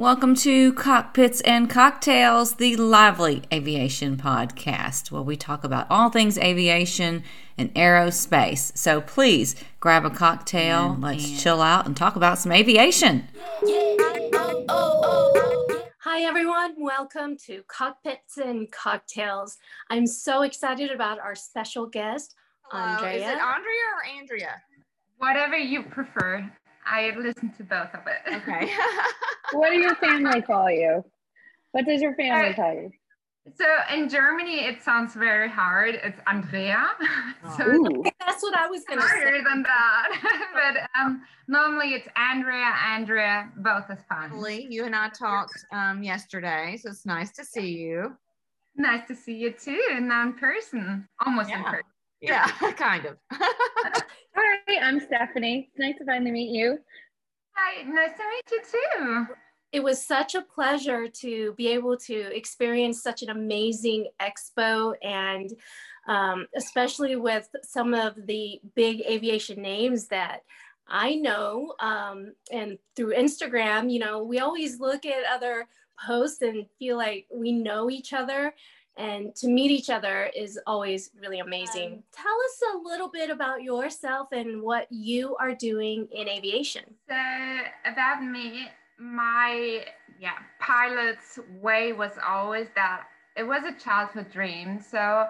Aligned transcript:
Welcome 0.00 0.34
to 0.36 0.72
Cockpits 0.72 1.42
and 1.42 1.68
Cocktails, 1.68 2.54
the 2.54 2.74
lively 2.76 3.42
aviation 3.52 4.16
podcast, 4.16 5.10
where 5.10 5.20
we 5.20 5.36
talk 5.36 5.62
about 5.62 5.86
all 5.90 6.08
things 6.08 6.38
aviation 6.38 7.22
and 7.58 7.70
aerospace. 7.74 8.74
So 8.78 9.02
please 9.02 9.56
grab 9.78 10.06
a 10.06 10.10
cocktail, 10.10 10.96
let's 10.98 11.42
chill 11.42 11.60
out 11.60 11.84
and 11.84 11.94
talk 11.94 12.16
about 12.16 12.38
some 12.38 12.50
aviation. 12.50 13.28
Hi, 15.98 16.22
everyone. 16.22 16.76
Welcome 16.78 17.36
to 17.44 17.62
Cockpits 17.68 18.38
and 18.38 18.72
Cocktails. 18.72 19.58
I'm 19.90 20.06
so 20.06 20.40
excited 20.40 20.90
about 20.90 21.18
our 21.18 21.34
special 21.34 21.84
guest, 21.84 22.34
Hello. 22.70 22.82
Andrea. 22.82 23.16
Is 23.16 23.22
it 23.22 23.38
Andrea 23.38 23.84
or 23.94 24.18
Andrea? 24.18 24.62
Whatever 25.18 25.58
you 25.58 25.82
prefer. 25.82 26.50
I 26.90 27.12
listen 27.16 27.52
to 27.56 27.64
both 27.64 27.94
of 27.94 28.00
it. 28.06 28.34
Okay. 28.42 28.72
What 29.52 29.70
do 29.70 29.78
your 29.78 29.96
family 29.96 30.42
call 30.42 30.70
you? 30.70 31.04
What 31.72 31.84
does 31.84 32.00
your 32.00 32.14
family 32.14 32.50
Uh, 32.50 32.54
call 32.54 32.72
you? 32.72 32.90
so 33.56 33.64
in 33.92 34.08
Germany, 34.08 34.60
it 34.64 34.80
sounds 34.80 35.14
very 35.14 35.48
hard. 35.50 35.96
It's 36.04 36.20
Andrea. 36.28 36.88
so 37.56 37.66
Ooh. 37.66 38.04
That's 38.20 38.42
what 38.44 38.56
I 38.56 38.68
was 38.68 38.84
going 38.84 39.00
to 39.00 39.08
say. 39.08 39.22
harder 39.22 39.42
than 39.42 39.64
that. 39.64 40.48
but 40.54 41.00
um, 41.00 41.22
normally 41.48 41.94
it's 41.94 42.06
Andrea, 42.16 42.72
Andrea. 42.86 43.50
Both 43.56 43.90
is 43.90 43.98
fine. 44.08 44.30
Emily, 44.30 44.68
you 44.70 44.84
and 44.84 44.94
I 44.94 45.08
talked 45.08 45.58
um, 45.72 46.04
yesterday, 46.04 46.78
so 46.80 46.90
it's 46.90 47.04
nice 47.04 47.32
to 47.32 47.44
see 47.44 47.70
you. 47.70 48.16
Nice 48.76 49.08
to 49.08 49.16
see 49.16 49.34
you 49.34 49.50
too, 49.50 49.82
now 50.00 50.22
in 50.22 50.34
person, 50.34 51.08
almost 51.26 51.50
in 51.50 51.62
person. 51.64 51.82
Yeah, 52.20 52.46
kind 52.76 53.04
of. 53.06 53.16
Hi, 54.34 54.78
I'm 54.80 55.00
Stephanie. 55.00 55.68
It's 55.70 55.78
nice 55.78 55.98
to 55.98 56.04
finally 56.04 56.30
meet 56.30 56.50
you. 56.50 56.78
Hi, 57.54 57.82
nice 57.82 58.16
to 58.16 58.24
meet 58.28 58.50
you 58.50 58.62
too. 58.70 59.26
It 59.72 59.82
was 59.82 60.04
such 60.04 60.34
a 60.34 60.42
pleasure 60.42 61.08
to 61.08 61.54
be 61.54 61.68
able 61.68 61.96
to 61.98 62.36
experience 62.36 63.02
such 63.02 63.22
an 63.22 63.30
amazing 63.30 64.08
expo 64.20 64.94
and 65.02 65.50
um, 66.08 66.46
especially 66.56 67.16
with 67.16 67.48
some 67.62 67.94
of 67.94 68.14
the 68.26 68.60
big 68.74 69.02
aviation 69.02 69.62
names 69.62 70.08
that 70.08 70.40
I 70.88 71.14
know. 71.14 71.74
Um, 71.78 72.32
and 72.52 72.78
through 72.96 73.14
Instagram, 73.14 73.92
you 73.92 74.00
know, 74.00 74.24
we 74.24 74.40
always 74.40 74.80
look 74.80 75.06
at 75.06 75.24
other 75.32 75.68
posts 76.04 76.42
and 76.42 76.66
feel 76.78 76.96
like 76.96 77.26
we 77.32 77.52
know 77.52 77.90
each 77.90 78.12
other. 78.12 78.54
And 79.00 79.34
to 79.36 79.48
meet 79.48 79.70
each 79.70 79.88
other 79.88 80.30
is 80.36 80.58
always 80.66 81.10
really 81.18 81.38
amazing. 81.38 82.02
Tell 82.12 82.26
us 82.26 82.62
a 82.74 82.78
little 82.86 83.08
bit 83.08 83.30
about 83.30 83.62
yourself 83.62 84.28
and 84.32 84.60
what 84.60 84.88
you 84.90 85.36
are 85.36 85.54
doing 85.54 86.06
in 86.12 86.28
aviation. 86.28 86.84
So 87.08 87.16
about 87.90 88.22
me, 88.22 88.68
my 88.98 89.86
yeah, 90.20 90.36
pilot's 90.60 91.38
way 91.62 91.94
was 91.94 92.12
always 92.26 92.68
that 92.74 93.04
it 93.36 93.44
was 93.44 93.62
a 93.64 93.72
childhood 93.82 94.30
dream. 94.30 94.78
So 94.82 95.28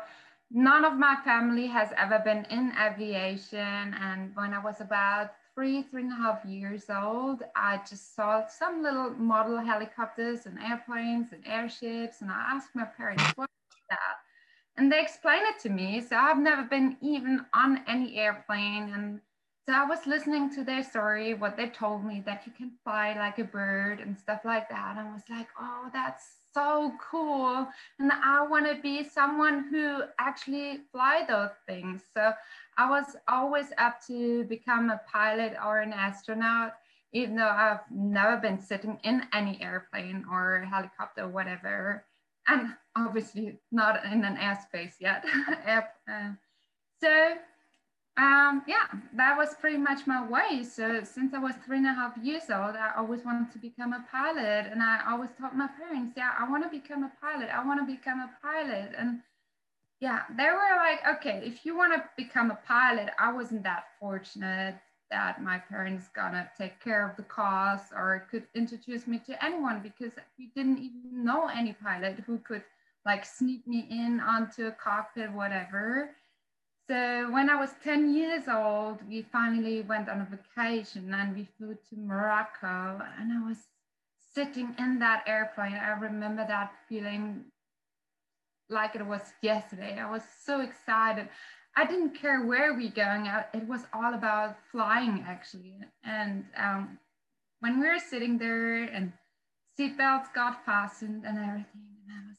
none 0.50 0.84
of 0.84 0.98
my 0.98 1.16
family 1.24 1.68
has 1.68 1.90
ever 1.96 2.18
been 2.24 2.44
in 2.50 2.72
aviation. 2.76 3.94
And 4.02 4.32
when 4.34 4.52
I 4.52 4.58
was 4.58 4.80
about 4.80 5.30
three, 5.54 5.82
three 5.82 6.02
and 6.02 6.12
a 6.12 6.16
half 6.16 6.44
years 6.44 6.86
old, 6.90 7.44
I 7.54 7.80
just 7.88 8.16
saw 8.16 8.46
some 8.48 8.82
little 8.82 9.10
model 9.10 9.58
helicopters 9.58 10.46
and 10.46 10.58
airplanes 10.58 11.28
and 11.32 11.44
airships. 11.46 12.20
And 12.20 12.32
I 12.32 12.54
asked 12.54 12.70
my 12.74 12.84
parents, 12.84 13.22
what 13.36 13.48
that? 13.90 14.16
And 14.76 14.90
they 14.90 15.00
explained 15.00 15.46
it 15.48 15.60
to 15.62 15.68
me. 15.68 16.00
So 16.00 16.16
I've 16.16 16.38
never 16.38 16.62
been 16.62 16.96
even 17.02 17.44
on 17.54 17.82
any 17.86 18.16
airplane. 18.16 18.92
And 18.94 19.20
so 19.66 19.74
I 19.74 19.84
was 19.84 20.06
listening 20.06 20.54
to 20.54 20.64
their 20.64 20.82
story, 20.82 21.34
what 21.34 21.56
they 21.56 21.68
told 21.68 22.04
me 22.04 22.22
that 22.24 22.46
you 22.46 22.52
can 22.56 22.72
fly 22.82 23.14
like 23.18 23.38
a 23.38 23.44
bird 23.44 24.00
and 24.00 24.18
stuff 24.18 24.40
like 24.44 24.68
that. 24.70 24.96
And 24.96 25.08
I 25.08 25.12
was 25.12 25.22
like, 25.28 25.48
oh, 25.60 25.90
that's 25.92 26.24
so 26.52 26.92
cool. 27.00 27.68
And 27.98 28.10
I 28.12 28.46
want 28.46 28.66
to 28.66 28.80
be 28.80 29.04
someone 29.04 29.68
who 29.70 30.02
actually 30.18 30.80
fly 30.90 31.24
those 31.28 31.50
things. 31.66 32.02
So 32.14 32.32
I 32.78 32.88
was 32.88 33.16
always 33.28 33.66
up 33.78 34.04
to 34.06 34.44
become 34.44 34.90
a 34.90 35.00
pilot 35.12 35.54
or 35.64 35.80
an 35.80 35.92
astronaut, 35.92 36.72
even 37.12 37.36
though 37.36 37.48
I've 37.48 37.80
never 37.90 38.38
been 38.38 38.60
sitting 38.60 38.98
in 39.04 39.24
any 39.32 39.60
airplane 39.60 40.24
or 40.30 40.66
helicopter 40.68 41.24
or 41.24 41.28
whatever. 41.28 42.04
And 42.50 42.74
obviously 42.96 43.58
not 43.70 44.04
in 44.04 44.24
an 44.24 44.36
airspace 44.36 44.94
yet. 45.00 45.24
Uh, 46.10 46.32
so 47.00 47.34
um, 48.16 48.62
yeah, 48.66 48.86
that 49.14 49.36
was 49.36 49.54
pretty 49.60 49.78
much 49.78 50.06
my 50.06 50.26
way. 50.26 50.64
So 50.64 51.02
since 51.04 51.32
I 51.32 51.38
was 51.38 51.54
three 51.64 51.78
and 51.78 51.86
a 51.86 51.94
half 51.94 52.16
years 52.18 52.44
old, 52.50 52.74
I 52.76 52.90
always 52.96 53.24
wanted 53.24 53.52
to 53.52 53.58
become 53.58 53.92
a 53.92 54.04
pilot. 54.10 54.66
And 54.70 54.82
I 54.82 55.00
always 55.08 55.30
told 55.40 55.54
my 55.54 55.68
parents, 55.68 56.14
yeah, 56.16 56.32
I 56.38 56.50
want 56.50 56.64
to 56.64 56.68
become 56.68 57.04
a 57.04 57.12
pilot. 57.20 57.48
I 57.48 57.64
want 57.64 57.80
to 57.80 57.86
become 57.86 58.20
a 58.20 58.30
pilot. 58.42 58.92
And 58.98 59.20
yeah, 60.00 60.22
they 60.36 60.44
were 60.44 60.76
like, 60.76 61.00
okay, 61.16 61.40
if 61.44 61.64
you 61.64 61.76
want 61.76 61.94
to 61.94 62.04
become 62.16 62.50
a 62.50 62.58
pilot, 62.66 63.10
I 63.18 63.32
wasn't 63.32 63.62
that 63.62 63.84
fortunate 63.98 64.74
that 65.10 65.42
my 65.42 65.58
parents 65.58 66.08
gonna 66.14 66.50
take 66.56 66.80
care 66.80 67.08
of 67.08 67.16
the 67.16 67.22
cost 67.22 67.92
or 67.92 68.26
could 68.30 68.46
introduce 68.54 69.06
me 69.06 69.18
to 69.26 69.44
anyone 69.44 69.80
because 69.80 70.12
we 70.38 70.50
didn't 70.54 70.78
even 70.78 71.24
know 71.24 71.48
any 71.48 71.72
pilot 71.72 72.22
who 72.26 72.38
could 72.38 72.62
like 73.04 73.24
sneak 73.24 73.66
me 73.66 73.86
in 73.90 74.20
onto 74.20 74.66
a 74.66 74.72
cockpit, 74.72 75.32
whatever. 75.32 76.10
So 76.88 77.30
when 77.30 77.48
I 77.48 77.56
was 77.56 77.70
10 77.84 78.14
years 78.14 78.44
old, 78.48 78.98
we 79.08 79.22
finally 79.22 79.82
went 79.82 80.08
on 80.08 80.20
a 80.20 80.28
vacation 80.36 81.12
and 81.14 81.36
we 81.36 81.48
flew 81.56 81.74
to 81.74 81.96
Morocco 81.96 83.00
and 83.18 83.32
I 83.32 83.46
was 83.46 83.58
sitting 84.34 84.74
in 84.78 84.98
that 84.98 85.24
airplane. 85.26 85.74
I 85.74 85.90
remember 85.90 86.44
that 86.46 86.72
feeling 86.88 87.44
like 88.68 88.94
it 88.94 89.04
was 89.04 89.22
yesterday. 89.42 89.98
I 89.98 90.10
was 90.10 90.22
so 90.44 90.60
excited. 90.60 91.28
I 91.76 91.86
didn't 91.86 92.14
care 92.14 92.42
where 92.44 92.74
we 92.74 92.88
going. 92.88 93.28
I- 93.28 93.46
It 93.54 93.66
was 93.66 93.86
all 93.92 94.14
about 94.14 94.56
flying 94.70 95.24
actually. 95.26 95.76
And 96.04 96.44
um, 96.56 96.98
when 97.60 97.80
we 97.80 97.88
were 97.88 97.98
sitting 97.98 98.38
there 98.38 98.84
and 98.84 99.12
seatbelts 99.78 100.32
got 100.34 100.64
fastened 100.64 101.24
and 101.24 101.38
everything, 101.38 101.88
and 102.08 102.12
I 102.12 102.28
was 102.28 102.38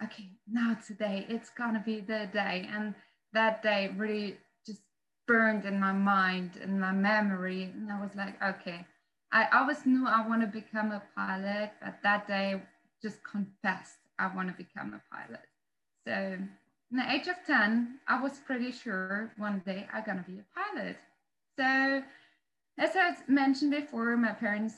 like, 0.00 0.10
okay, 0.10 0.30
now 0.48 0.74
today 0.86 1.26
it's 1.28 1.50
gonna 1.50 1.82
be 1.84 2.00
the 2.00 2.28
day. 2.32 2.68
And 2.72 2.94
that 3.32 3.62
day 3.62 3.92
really 3.96 4.38
just 4.66 4.82
burned 5.26 5.64
in 5.64 5.80
my 5.80 5.92
mind 5.92 6.52
and 6.62 6.80
my 6.80 6.92
memory. 6.92 7.64
And 7.64 7.90
I 7.90 8.00
was 8.00 8.14
like, 8.16 8.40
okay, 8.42 8.86
I 9.32 9.48
always 9.52 9.84
knew 9.86 10.06
I 10.06 10.26
want 10.26 10.42
to 10.42 10.46
become 10.46 10.92
a 10.92 11.02
pilot, 11.16 11.72
but 11.82 12.00
that 12.02 12.26
day 12.28 12.62
just 13.02 13.18
confessed 13.24 13.98
I 14.18 14.34
want 14.34 14.48
to 14.48 14.54
become 14.54 14.94
a 14.94 15.02
pilot. 15.14 15.42
So, 16.06 16.38
in 16.94 17.00
the 17.00 17.12
age 17.12 17.26
of 17.26 17.36
10, 17.44 17.98
I 18.06 18.22
was 18.22 18.38
pretty 18.46 18.70
sure 18.70 19.32
one 19.36 19.62
day 19.66 19.86
I'm 19.92 20.04
to 20.04 20.24
be 20.26 20.38
a 20.38 20.44
pilot. 20.54 20.96
So, 21.58 22.02
as 22.78 22.96
I 22.96 23.16
mentioned 23.26 23.72
before, 23.72 24.16
my 24.16 24.32
parents 24.32 24.74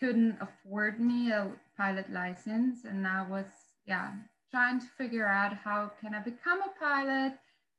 couldn't 0.00 0.38
afford 0.40 0.98
me 0.98 1.30
a 1.32 1.50
pilot 1.76 2.10
license, 2.10 2.84
and 2.84 3.06
I 3.06 3.26
was, 3.28 3.46
yeah, 3.86 4.12
trying 4.50 4.80
to 4.80 4.86
figure 4.98 5.28
out 5.28 5.54
how 5.54 5.92
can 6.00 6.14
I 6.14 6.20
become 6.20 6.60
a 6.62 6.72
pilot 6.82 7.34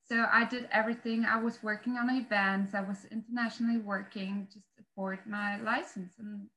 so 0.08 0.26
I 0.32 0.46
did 0.46 0.70
everything. 0.72 1.26
I 1.26 1.42
was 1.42 1.62
working 1.62 1.98
on 1.98 2.10
events. 2.10 2.74
I 2.74 2.82
was 2.82 3.06
internationally 3.12 3.78
working 3.78 4.48
just 4.54 4.66
to 4.78 4.84
afford 4.84 5.20
my 5.28 5.60
license. 5.60 6.14
And 6.18 6.48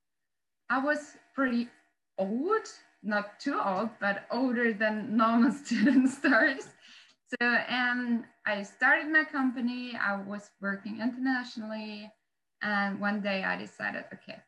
I 0.68 0.78
was 0.78 1.16
pretty 1.34 1.68
old, 2.16 2.68
not 3.02 3.40
too 3.40 3.60
old, 3.60 3.90
but 4.00 4.26
older 4.30 4.72
than 4.72 5.16
normal 5.16 5.50
student 5.64 6.10
starts. 6.10 6.68
So, 7.30 7.46
and 7.46 8.24
I 8.44 8.62
started 8.62 9.08
my 9.08 9.24
company. 9.24 9.96
I 9.96 10.20
was 10.20 10.50
working 10.60 11.00
internationally. 11.00 12.10
And 12.62 13.00
one 13.00 13.20
day 13.20 13.44
I 13.44 13.56
decided, 13.56 14.04
okay, 14.12 14.38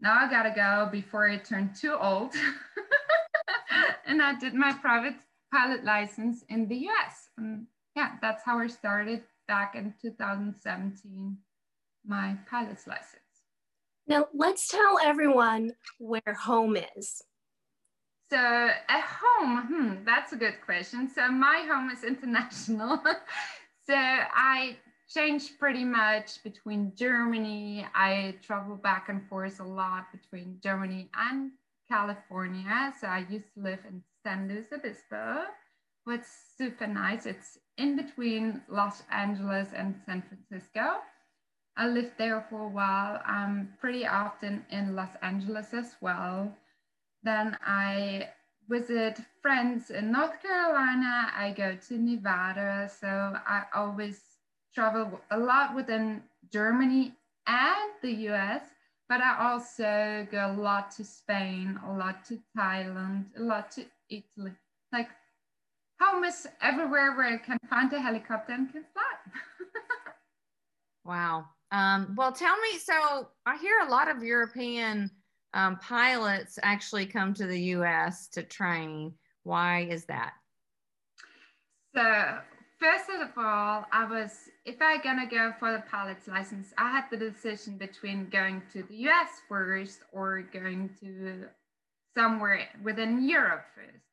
now 0.00 0.16
I 0.18 0.30
gotta 0.30 0.50
go 0.50 0.88
before 0.90 1.28
I 1.28 1.36
turn 1.36 1.72
too 1.78 1.96
old. 2.00 2.34
and 4.06 4.22
I 4.22 4.38
did 4.38 4.54
my 4.54 4.72
private 4.72 5.14
pilot 5.52 5.84
license 5.84 6.44
in 6.48 6.66
the 6.68 6.76
US. 6.88 7.28
And 7.36 7.46
um, 7.46 7.66
yeah, 7.94 8.12
that's 8.22 8.42
how 8.44 8.58
I 8.58 8.68
started 8.68 9.22
back 9.46 9.74
in 9.74 9.94
2017, 10.00 11.36
my 12.06 12.36
pilot's 12.50 12.86
license. 12.86 13.22
Now, 14.06 14.26
let's 14.34 14.68
tell 14.68 14.98
everyone 15.02 15.72
where 15.98 16.36
home 16.40 16.76
is. 16.96 17.22
So 18.30 18.36
at 18.36 19.04
home, 19.04 19.66
hmm, 19.66 20.04
that's 20.04 20.32
a 20.32 20.36
good 20.36 20.56
question. 20.64 21.08
So 21.08 21.30
my 21.30 21.64
home 21.70 21.90
is 21.90 22.04
international. 22.04 22.98
so 23.86 23.94
I 23.94 24.76
change 25.08 25.58
pretty 25.58 25.84
much 25.84 26.42
between 26.42 26.92
Germany. 26.94 27.86
I 27.94 28.34
travel 28.42 28.76
back 28.76 29.08
and 29.08 29.26
forth 29.28 29.60
a 29.60 29.64
lot 29.64 30.12
between 30.12 30.58
Germany 30.62 31.08
and 31.14 31.52
California. 31.88 32.92
So 33.00 33.06
I 33.06 33.24
used 33.30 33.54
to 33.54 33.60
live 33.62 33.80
in 33.88 34.02
San 34.22 34.46
Luis 34.46 34.66
Obispo. 34.72 35.44
What's 36.04 36.28
super 36.56 36.86
nice, 36.86 37.26
it's 37.26 37.58
in 37.76 37.96
between 37.96 38.62
Los 38.68 39.02
Angeles 39.10 39.68
and 39.74 39.94
San 40.06 40.22
Francisco. 40.22 41.00
I 41.76 41.86
lived 41.86 42.12
there 42.18 42.44
for 42.50 42.62
a 42.64 42.68
while. 42.68 43.20
I'm 43.24 43.74
pretty 43.80 44.06
often 44.06 44.64
in 44.70 44.96
Los 44.96 45.14
Angeles 45.22 45.72
as 45.72 45.94
well. 46.00 46.56
Then 47.22 47.56
I 47.64 48.28
visit 48.68 49.18
friends 49.42 49.90
in 49.90 50.12
North 50.12 50.42
Carolina. 50.42 51.32
I 51.34 51.54
go 51.56 51.76
to 51.88 51.98
Nevada. 51.98 52.90
So 53.00 53.08
I 53.46 53.64
always 53.74 54.20
travel 54.74 55.20
a 55.30 55.38
lot 55.38 55.74
within 55.74 56.22
Germany 56.52 57.14
and 57.46 57.90
the 58.02 58.12
US, 58.30 58.62
but 59.08 59.20
I 59.20 59.50
also 59.50 60.26
go 60.30 60.52
a 60.52 60.60
lot 60.60 60.90
to 60.92 61.04
Spain, 61.04 61.80
a 61.86 61.92
lot 61.92 62.24
to 62.26 62.38
Thailand, 62.56 63.24
a 63.36 63.42
lot 63.42 63.70
to 63.72 63.84
Italy. 64.10 64.52
Like 64.92 65.08
almost 66.00 66.46
everywhere 66.62 67.16
where 67.16 67.26
I 67.26 67.38
can 67.38 67.58
find 67.68 67.92
a 67.92 68.00
helicopter 68.00 68.52
and 68.52 68.70
can 68.70 68.84
fly. 68.92 69.32
wow. 71.04 71.46
Um, 71.70 72.14
well, 72.16 72.32
tell 72.32 72.56
me. 72.58 72.78
So 72.78 73.28
I 73.46 73.56
hear 73.58 73.80
a 73.86 73.90
lot 73.90 74.08
of 74.08 74.22
European 74.22 75.10
um, 75.54 75.76
pilots 75.78 76.58
actually 76.62 77.06
come 77.06 77.34
to 77.34 77.46
the 77.46 77.60
U.S. 77.76 78.28
to 78.28 78.42
train. 78.42 79.14
Why 79.44 79.86
is 79.90 80.04
that? 80.06 80.34
So 81.94 82.38
first 82.78 83.04
of 83.08 83.30
all, 83.36 83.86
I 83.92 84.04
was 84.04 84.32
if 84.64 84.76
I'm 84.80 85.00
gonna 85.02 85.26
go 85.26 85.52
for 85.58 85.72
the 85.72 85.82
pilot's 85.90 86.28
license, 86.28 86.72
I 86.76 86.90
had 86.90 87.04
the 87.10 87.16
decision 87.16 87.78
between 87.78 88.28
going 88.28 88.62
to 88.72 88.82
the 88.82 88.96
U.S. 88.96 89.40
first 89.48 90.00
or 90.12 90.42
going 90.42 90.90
to 91.00 91.46
somewhere 92.16 92.68
within 92.82 93.26
Europe 93.28 93.64
first. 93.74 94.04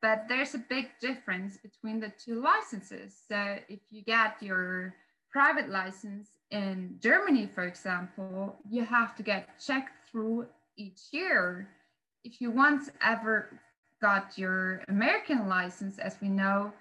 But 0.00 0.26
there's 0.28 0.54
a 0.54 0.64
big 0.68 0.90
difference 1.00 1.56
between 1.56 1.98
the 1.98 2.12
two 2.24 2.40
licenses. 2.40 3.16
So 3.28 3.58
if 3.68 3.80
you 3.90 4.02
get 4.04 4.40
your 4.40 4.94
private 5.32 5.68
license 5.70 6.28
in 6.50 6.96
Germany, 7.00 7.48
for 7.52 7.64
example, 7.64 8.56
you 8.68 8.84
have 8.84 9.16
to 9.16 9.22
get 9.22 9.60
checked 9.64 10.08
through 10.10 10.46
each 10.78 11.00
year. 11.12 11.68
If 12.24 12.40
you 12.40 12.50
once 12.50 12.90
ever 13.02 13.60
got 14.00 14.38
your 14.38 14.82
American 14.88 15.48
license, 15.48 15.98
as 15.98 16.16
we 16.22 16.28
know, 16.28 16.72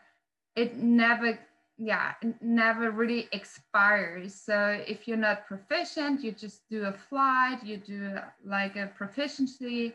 it 0.55 0.77
never, 0.77 1.37
yeah, 1.77 2.13
it 2.21 2.35
never 2.41 2.91
really 2.91 3.27
expires. 3.31 4.33
So 4.33 4.81
if 4.87 5.07
you're 5.07 5.17
not 5.17 5.47
proficient, 5.47 6.23
you 6.23 6.31
just 6.31 6.69
do 6.69 6.85
a 6.85 6.93
flight, 6.93 7.63
you 7.63 7.77
do 7.77 8.17
like 8.45 8.75
a 8.75 8.87
proficiency. 8.97 9.93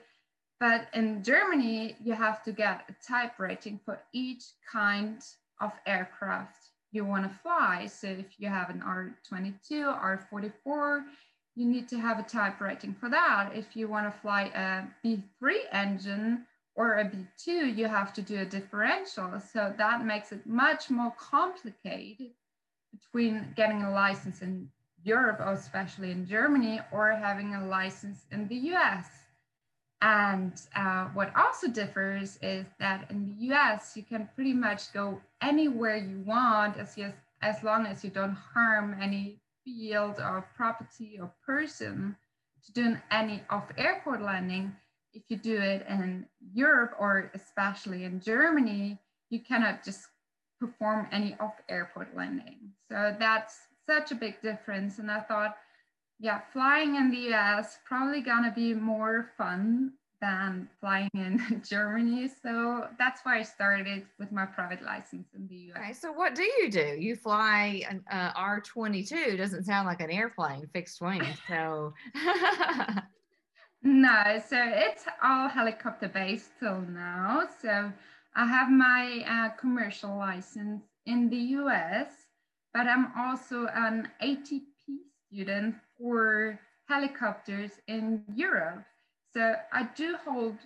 But 0.60 0.88
in 0.94 1.24
Germany, 1.24 1.96
you 2.04 2.12
have 2.12 2.42
to 2.44 2.52
get 2.52 2.84
a 2.88 3.06
type 3.06 3.38
rating 3.38 3.80
for 3.84 4.00
each 4.12 4.44
kind 4.70 5.20
of 5.60 5.72
aircraft 5.86 6.56
you 6.92 7.04
want 7.04 7.24
to 7.24 7.38
fly. 7.38 7.86
So 7.86 8.06
if 8.06 8.38
you 8.38 8.48
have 8.48 8.70
an 8.70 8.82
R22, 8.86 10.30
R44, 10.30 11.04
you 11.54 11.66
need 11.66 11.88
to 11.88 11.98
have 11.98 12.18
a 12.18 12.22
type 12.22 12.60
rating 12.60 12.94
for 12.94 13.08
that. 13.10 13.50
If 13.54 13.76
you 13.76 13.88
want 13.88 14.12
to 14.12 14.20
fly 14.20 14.50
a 14.54 15.06
B3 15.06 15.52
engine 15.72 16.46
or 16.74 16.98
a 16.98 17.04
B2, 17.04 17.76
you 17.76 17.86
have 17.86 18.12
to 18.14 18.22
do 18.22 18.40
a 18.40 18.44
differential. 18.44 19.40
So 19.52 19.74
that 19.76 20.04
makes 20.04 20.32
it 20.32 20.46
much 20.46 20.88
more 20.88 21.12
complicated 21.18 22.30
between 22.90 23.52
getting 23.54 23.82
a 23.82 23.92
license 23.92 24.40
in 24.40 24.68
Europe, 25.04 25.40
or 25.40 25.52
especially 25.52 26.10
in 26.10 26.26
Germany, 26.26 26.80
or 26.90 27.10
having 27.10 27.54
a 27.54 27.66
license 27.66 28.24
in 28.30 28.48
the 28.48 28.56
US. 28.74 29.08
And 30.00 30.60
uh, 30.74 31.06
what 31.08 31.34
also 31.36 31.68
differs 31.68 32.38
is 32.42 32.66
that 32.80 33.10
in 33.10 33.26
the 33.26 33.54
US, 33.54 33.96
you 33.96 34.02
can 34.02 34.28
pretty 34.34 34.54
much 34.54 34.92
go 34.92 35.20
anywhere 35.40 35.96
you 35.96 36.20
want 36.20 36.76
as, 36.76 36.98
as 37.42 37.62
long 37.62 37.86
as 37.86 38.02
you 38.02 38.10
don't 38.10 38.34
harm 38.34 38.96
any 39.00 39.41
field 39.64 40.16
or 40.18 40.48
property 40.56 41.18
or 41.20 41.32
person 41.44 42.16
to 42.64 42.72
do 42.72 42.96
any 43.10 43.42
off 43.50 43.70
airport 43.76 44.22
landing. 44.22 44.74
If 45.12 45.24
you 45.28 45.36
do 45.36 45.56
it 45.56 45.86
in 45.88 46.26
Europe 46.52 46.94
or 46.98 47.30
especially 47.34 48.04
in 48.04 48.20
Germany, 48.20 48.98
you 49.30 49.40
cannot 49.40 49.84
just 49.84 50.06
perform 50.60 51.08
any 51.12 51.36
off 51.40 51.54
airport 51.68 52.16
landing. 52.16 52.58
So 52.88 53.14
that's 53.18 53.58
such 53.86 54.12
a 54.12 54.14
big 54.14 54.40
difference. 54.40 54.98
And 54.98 55.10
I 55.10 55.20
thought, 55.20 55.56
yeah, 56.18 56.40
flying 56.52 56.96
in 56.96 57.10
the 57.10 57.34
US 57.34 57.78
probably 57.84 58.20
gonna 58.20 58.52
be 58.54 58.74
more 58.74 59.32
fun 59.36 59.92
than 60.22 60.68
flying 60.80 61.10
in 61.14 61.62
Germany. 61.68 62.30
So 62.42 62.86
that's 62.98 63.20
why 63.24 63.40
I 63.40 63.42
started 63.42 64.06
with 64.18 64.32
my 64.32 64.46
private 64.46 64.82
license 64.82 65.26
in 65.34 65.46
the 65.48 65.72
US. 65.72 65.78
Okay, 65.78 65.92
so 65.92 66.12
what 66.12 66.34
do 66.34 66.44
you 66.44 66.70
do? 66.70 66.96
You 66.98 67.16
fly 67.16 67.82
an 67.90 68.02
uh, 68.10 68.32
R22, 68.32 69.36
doesn't 69.36 69.64
sound 69.64 69.86
like 69.86 70.00
an 70.00 70.10
airplane, 70.10 70.66
fixed 70.72 71.02
wing. 71.02 71.22
So 71.48 71.92
no, 73.82 74.40
so 74.48 74.56
it's 74.58 75.04
all 75.22 75.48
helicopter 75.48 76.08
based 76.08 76.50
till 76.60 76.80
now. 76.82 77.42
So 77.60 77.92
I 78.36 78.46
have 78.46 78.70
my 78.70 79.24
uh, 79.28 79.60
commercial 79.60 80.16
license 80.16 80.84
in 81.06 81.28
the 81.28 81.58
US, 81.60 82.12
but 82.72 82.86
I'm 82.86 83.12
also 83.18 83.66
an 83.74 84.08
ATP 84.22 84.62
student 85.26 85.74
for 85.98 86.60
helicopters 86.88 87.72
in 87.88 88.22
Europe. 88.34 88.84
So 89.34 89.56
I 89.72 89.84
do 89.96 90.16
hold 90.24 90.58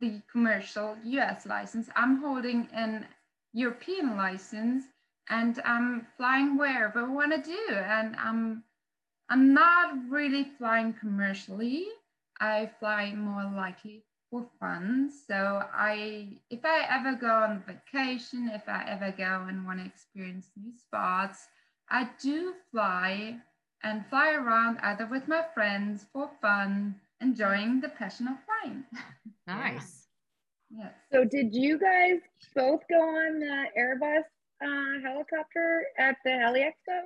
the 0.00 0.20
commercial 0.30 0.96
US 1.02 1.46
license. 1.46 1.88
I'm 1.96 2.20
holding 2.20 2.68
an 2.72 3.06
European 3.52 4.16
license 4.16 4.84
and 5.28 5.60
I'm 5.64 6.06
flying 6.16 6.56
wherever 6.56 7.00
I 7.00 7.08
want 7.08 7.32
to 7.32 7.42
do. 7.50 7.74
And 7.74 8.16
I'm 8.16 8.64
I'm 9.28 9.54
not 9.54 9.94
really 10.10 10.44
flying 10.58 10.92
commercially. 10.92 11.86
I 12.40 12.70
fly 12.78 13.14
more 13.14 13.44
likely 13.44 14.04
for 14.30 14.46
fun. 14.60 15.10
So 15.26 15.62
I 15.72 16.38
if 16.50 16.64
I 16.64 16.86
ever 16.90 17.14
go 17.14 17.32
on 17.32 17.64
vacation, 17.66 18.50
if 18.52 18.68
I 18.68 18.84
ever 18.88 19.12
go 19.16 19.46
and 19.48 19.66
want 19.66 19.80
to 19.80 19.86
experience 19.86 20.50
new 20.56 20.72
spots, 20.76 21.48
I 21.90 22.08
do 22.20 22.54
fly 22.70 23.38
and 23.82 24.06
fly 24.06 24.32
around 24.32 24.78
either 24.82 25.06
with 25.06 25.26
my 25.28 25.44
friends 25.54 26.06
for 26.12 26.30
fun 26.40 27.00
enjoying 27.22 27.80
the 27.80 27.88
passion 27.88 28.28
of 28.28 28.36
flying. 28.44 28.84
nice. 29.46 30.06
yes. 30.70 30.92
So, 31.12 31.24
did 31.24 31.54
you 31.54 31.78
guys 31.78 32.20
both 32.54 32.80
go 32.88 33.00
on 33.00 33.38
the 33.38 33.64
Airbus 33.78 34.24
uh, 34.64 35.00
helicopter 35.02 35.86
at 35.98 36.16
the 36.24 36.32
Heli 36.32 36.60
Expo? 36.60 37.00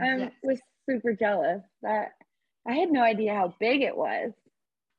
I 0.00 0.16
yes. 0.16 0.32
was 0.42 0.60
super 0.88 1.14
jealous. 1.14 1.62
That 1.82 2.12
I 2.66 2.74
had 2.74 2.90
no 2.90 3.02
idea 3.02 3.34
how 3.34 3.54
big 3.58 3.82
it 3.82 3.96
was. 3.96 4.32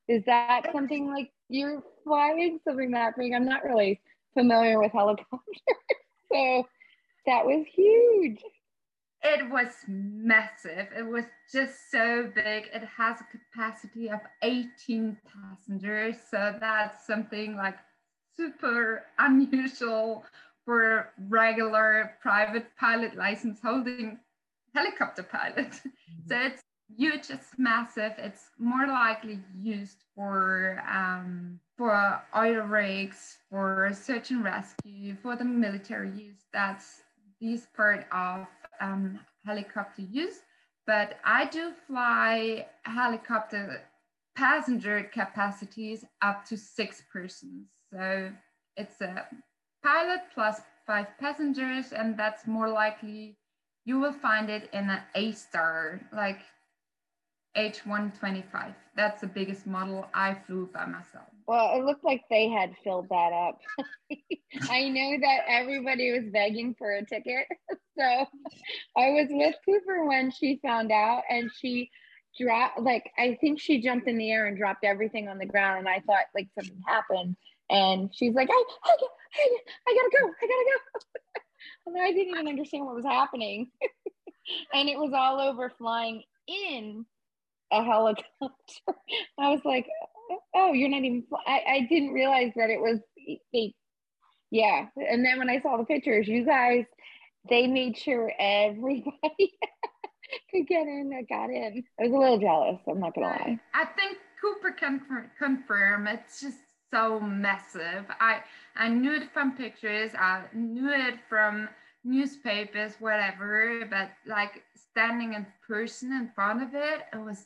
Is 0.08 0.24
that 0.26 0.64
something 0.74 1.08
like 1.08 1.32
you're 1.50 1.84
flying? 2.04 2.60
Something 2.66 2.92
that 2.92 3.16
big? 3.18 3.34
I'm 3.34 3.46
not 3.46 3.64
really 3.64 4.02
familiar 4.34 4.80
with 4.80 4.92
helicopters, 4.92 5.40
so 6.32 6.68
that 7.26 7.46
was 7.46 7.66
huge. 7.74 8.42
It 9.24 9.50
was 9.52 9.70
massive. 9.88 10.88
It 10.98 11.06
was 11.06 11.26
just 11.52 11.92
so 11.92 12.32
big. 12.34 12.70
It 12.74 12.84
has 12.98 13.18
a 13.22 13.38
capacity 13.38 14.10
of 14.10 14.20
18 14.42 15.18
passengers. 15.32 16.16
So 16.30 16.56
that's 16.60 17.06
something 17.06 17.56
like 17.56 17.78
super 18.36 19.04
unusual 19.20 20.26
for 20.66 21.10
regular 21.30 22.16
private 22.22 22.66
pilot 22.80 23.16
license 23.16 23.60
holding 23.64 24.20
helicopter 24.74 25.24
pilot. 25.24 25.72
Mm-hmm. 25.72 26.28
So 26.28 26.36
it's 26.40 26.62
huge, 26.98 27.30
it's 27.30 27.50
massive. 27.58 28.14
It's 28.18 28.50
more 28.58 28.88
likely 28.88 29.40
used 29.58 29.98
for 30.16 30.84
um, 30.90 31.60
for 31.78 32.22
oil 32.36 32.62
rigs, 32.62 33.38
for 33.50 33.92
search 33.94 34.32
and 34.32 34.44
rescue, 34.44 35.16
for 35.22 35.36
the 35.36 35.46
military 35.46 36.12
use. 36.12 36.46
That's 36.54 37.02
this 37.40 37.68
part 37.76 38.06
of 38.12 38.48
um, 38.82 39.20
helicopter 39.46 40.02
use, 40.02 40.40
but 40.86 41.20
I 41.24 41.46
do 41.46 41.72
fly 41.88 42.66
helicopter 42.84 43.82
passenger 44.36 45.10
capacities 45.14 46.04
up 46.22 46.46
to 46.46 46.58
six 46.58 47.04
persons. 47.12 47.68
So 47.94 48.32
it's 48.76 49.00
a 49.02 49.28
pilot 49.84 50.22
plus 50.34 50.62
five 50.88 51.08
passengers, 51.20 51.94
and 51.94 52.18
that's 52.18 52.48
more 52.48 52.70
likely 52.70 53.38
you 53.86 54.00
will 54.00 54.14
find 54.14 54.50
it 54.50 54.70
in 54.74 54.90
an 54.90 55.02
AStar, 55.16 56.02
like 56.14 56.40
H125. 57.56 58.74
That's 58.96 59.22
the 59.22 59.28
biggest 59.28 59.68
model 59.68 60.08
I 60.14 60.36
flew 60.46 60.70
by 60.74 60.86
myself. 60.86 61.26
Well, 61.48 61.78
it 61.78 61.84
looked 61.84 62.04
like 62.04 62.24
they 62.30 62.50
had 62.50 62.74
filled 62.84 63.10
that 63.10 63.34
up. 63.34 63.60
I 64.70 64.90
know 64.90 65.18
that 65.22 65.40
everybody 65.48 66.12
was 66.12 66.32
begging 66.32 66.76
for 66.78 66.92
a 66.92 67.06
ticket. 67.06 67.48
So 67.98 68.26
I 68.98 69.10
was 69.12 69.28
with 69.30 69.54
Cooper 69.66 70.06
when 70.06 70.32
she 70.32 70.60
found 70.64 70.92
out, 70.94 71.24
and 71.30 71.52
she 71.56 71.92
dropped, 72.40 72.80
like, 72.80 73.12
I 73.20 73.38
think 73.42 73.60
she 73.60 73.82
jumped 73.82 74.08
in 74.08 74.18
the 74.18 74.32
air 74.32 74.48
and 74.48 74.58
dropped 74.58 74.86
everything 74.86 75.28
on 75.28 75.38
the 75.38 75.46
ground. 75.46 75.80
And 75.80 75.90
I 75.90 76.00
thought, 76.00 76.24
like, 76.34 76.48
something 76.58 76.82
happened. 76.88 77.36
And 77.70 78.10
she's 78.16 78.34
like, 78.34 78.50
I, 78.50 78.64
I, 78.86 78.92
I, 79.36 79.58
I 79.88 79.96
gotta 79.96 80.24
go. 80.24 80.34
I 80.42 80.48
gotta 80.48 80.66
go. 80.72 81.22
and 81.88 82.02
I 82.02 82.12
didn't 82.12 82.34
even 82.34 82.48
understand 82.48 82.86
what 82.86 82.96
was 82.96 83.06
happening. 83.06 83.70
and 84.74 84.90
it 84.90 84.98
was 84.98 85.12
all 85.14 85.40
over 85.40 85.70
flying 85.78 86.24
in 86.48 87.06
a 87.72 87.84
helicopter. 87.84 88.26
I 89.40 89.50
was 89.50 89.62
like, 89.66 89.88
oh, 90.56 90.74
you're 90.74 90.90
not 90.90 91.04
even. 91.04 91.24
I, 91.48 91.62
I 91.68 91.88
didn't 91.90 92.14
realize 92.14 92.52
that 92.56 92.70
it 92.70 92.80
was, 92.80 93.00
they, 93.54 93.74
yeah. 94.52 94.88
And 94.96 95.26
then 95.26 95.40
when 95.40 95.50
I 95.50 95.62
saw 95.62 95.78
the 95.78 95.86
pictures, 95.86 96.28
you 96.28 96.46
guys, 96.46 96.86
they 97.50 97.68
made 97.68 97.98
sure 97.98 98.32
everybody 98.40 99.12
could 100.52 100.68
get 100.68 100.88
in 100.88 101.10
that 101.10 101.28
got 101.30 101.50
in. 101.50 101.84
I 102.00 102.04
was 102.04 102.12
a 102.12 102.18
little 102.18 102.40
jealous. 102.40 102.80
I'm 102.88 103.00
not 103.00 103.16
gonna 103.16 103.28
lie. 103.28 103.60
I 103.74 103.86
think 103.86 104.18
Cooper 104.42 104.72
can 104.72 105.02
confirm 105.38 106.08
it's 106.08 106.42
just 106.42 106.58
so 106.92 107.20
massive. 107.20 108.06
I 108.20 108.42
I 108.76 108.90
knew 108.90 109.14
it 109.14 109.32
from 109.34 109.56
pictures. 109.56 110.12
I 110.18 110.44
knew 110.54 110.92
it 110.92 111.16
from 111.30 111.70
newspapers, 112.04 112.94
whatever. 113.00 113.86
But 113.90 114.12
like 114.28 114.64
standing 114.76 115.34
in 115.34 115.46
person 115.68 116.12
in 116.12 116.32
front 116.36 116.62
of 116.62 116.70
it, 116.74 117.02
it 117.14 117.18
was 117.18 117.46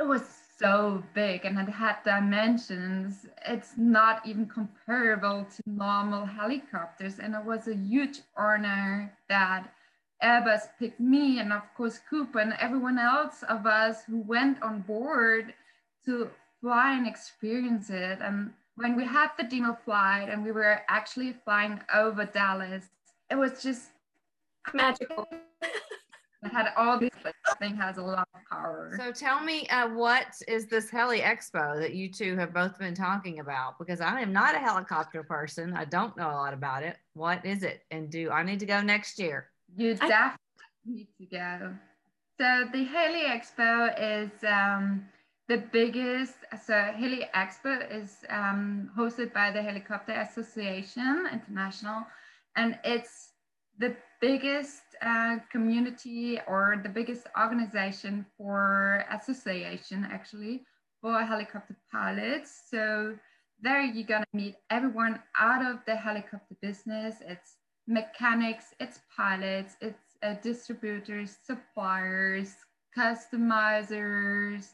it 0.00 0.06
was 0.06 0.22
so 0.58 1.02
big 1.14 1.44
and 1.44 1.58
it 1.58 1.68
had 1.68 1.96
dimensions. 2.04 3.26
It's 3.46 3.72
not 3.76 4.26
even 4.26 4.46
comparable 4.46 5.46
to 5.56 5.62
normal 5.66 6.24
helicopters. 6.24 7.18
And 7.18 7.34
it 7.34 7.44
was 7.44 7.68
a 7.68 7.74
huge 7.74 8.20
honor 8.36 9.12
that 9.28 9.72
Airbus 10.22 10.68
picked 10.78 10.98
me 11.00 11.38
and 11.38 11.52
of 11.52 11.62
course 11.76 12.00
Cooper 12.10 12.40
and 12.40 12.54
everyone 12.60 12.98
else 12.98 13.44
of 13.48 13.66
us 13.66 14.02
who 14.04 14.20
went 14.22 14.60
on 14.62 14.80
board 14.80 15.54
to 16.04 16.30
fly 16.60 16.96
and 16.96 17.06
experience 17.06 17.90
it. 17.90 18.18
And 18.20 18.52
when 18.76 18.96
we 18.96 19.04
had 19.04 19.30
the 19.38 19.44
demo 19.44 19.76
flight 19.84 20.28
and 20.28 20.44
we 20.44 20.52
were 20.52 20.80
actually 20.88 21.34
flying 21.44 21.80
over 21.94 22.24
Dallas, 22.24 22.84
it 23.30 23.36
was 23.36 23.62
just 23.62 23.90
magical. 24.74 25.28
It 26.42 26.52
had 26.52 26.72
all 26.76 26.98
these 26.98 27.10
thing 27.58 27.76
has 27.76 27.98
a 27.98 28.02
lot 28.02 28.28
of 28.34 28.40
power. 28.50 28.94
So 28.96 29.10
tell 29.10 29.42
me, 29.42 29.66
uh, 29.68 29.88
what 29.88 30.26
is 30.46 30.66
this 30.66 30.88
Heli 30.88 31.20
Expo 31.20 31.78
that 31.80 31.94
you 31.94 32.10
two 32.10 32.36
have 32.36 32.54
both 32.54 32.78
been 32.78 32.94
talking 32.94 33.40
about? 33.40 33.78
Because 33.78 34.00
I 34.00 34.20
am 34.20 34.32
not 34.32 34.54
a 34.54 34.58
helicopter 34.58 35.22
person. 35.22 35.74
I 35.74 35.84
don't 35.84 36.16
know 36.16 36.30
a 36.30 36.32
lot 36.32 36.54
about 36.54 36.82
it. 36.82 36.96
What 37.14 37.44
is 37.44 37.62
it? 37.62 37.82
And 37.90 38.10
do 38.10 38.30
I 38.30 38.42
need 38.42 38.60
to 38.60 38.66
go 38.66 38.80
next 38.80 39.18
year? 39.18 39.50
You 39.76 39.96
I- 40.00 40.08
definitely 40.08 40.38
need 40.86 41.08
to 41.18 41.26
go. 41.26 41.74
So 42.38 42.68
the 42.72 42.84
Heli 42.84 43.24
Expo 43.24 43.94
is 43.98 44.30
um, 44.46 45.06
the 45.48 45.56
biggest. 45.72 46.36
So 46.64 46.74
Heli 46.96 47.28
Expo 47.34 47.90
is 47.90 48.18
um, 48.30 48.90
hosted 48.96 49.32
by 49.32 49.50
the 49.50 49.60
Helicopter 49.60 50.12
Association 50.12 51.28
International, 51.32 52.06
and 52.54 52.78
it's 52.84 53.32
the 53.78 53.96
biggest 54.20 54.82
community 55.50 56.40
or 56.46 56.80
the 56.82 56.88
biggest 56.88 57.26
organization 57.38 58.26
for 58.36 59.04
association 59.10 60.06
actually 60.10 60.62
for 61.00 61.22
helicopter 61.22 61.76
pilots. 61.92 62.62
So 62.70 63.16
there 63.60 63.82
you're 63.82 64.06
gonna 64.06 64.24
meet 64.32 64.56
everyone 64.70 65.20
out 65.38 65.64
of 65.64 65.78
the 65.86 65.96
helicopter 65.96 66.56
business. 66.60 67.16
It's 67.26 67.56
mechanics, 67.86 68.74
it's 68.80 69.00
pilots, 69.16 69.76
it's 69.80 70.16
uh, 70.22 70.34
distributors, 70.42 71.36
suppliers, 71.44 72.54
customizers. 72.96 74.68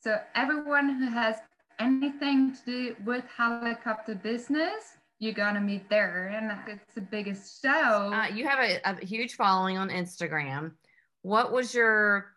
So 0.00 0.18
everyone 0.34 0.98
who 0.98 1.08
has 1.10 1.36
anything 1.78 2.54
to 2.56 2.64
do 2.64 2.96
with 3.04 3.24
helicopter 3.36 4.14
business, 4.14 4.96
you're 5.20 5.34
gonna 5.34 5.60
meet 5.60 5.88
there, 5.90 6.28
and 6.34 6.58
it's 6.66 6.94
the 6.94 7.02
biggest 7.02 7.62
show. 7.62 8.10
Uh, 8.12 8.26
you 8.34 8.48
have 8.48 8.58
a, 8.58 8.80
a, 8.84 9.04
huge 9.04 9.34
following 9.34 9.76
on 9.76 9.90
Instagram. 9.90 10.72
What 11.20 11.52
was 11.52 11.74
your 11.74 12.32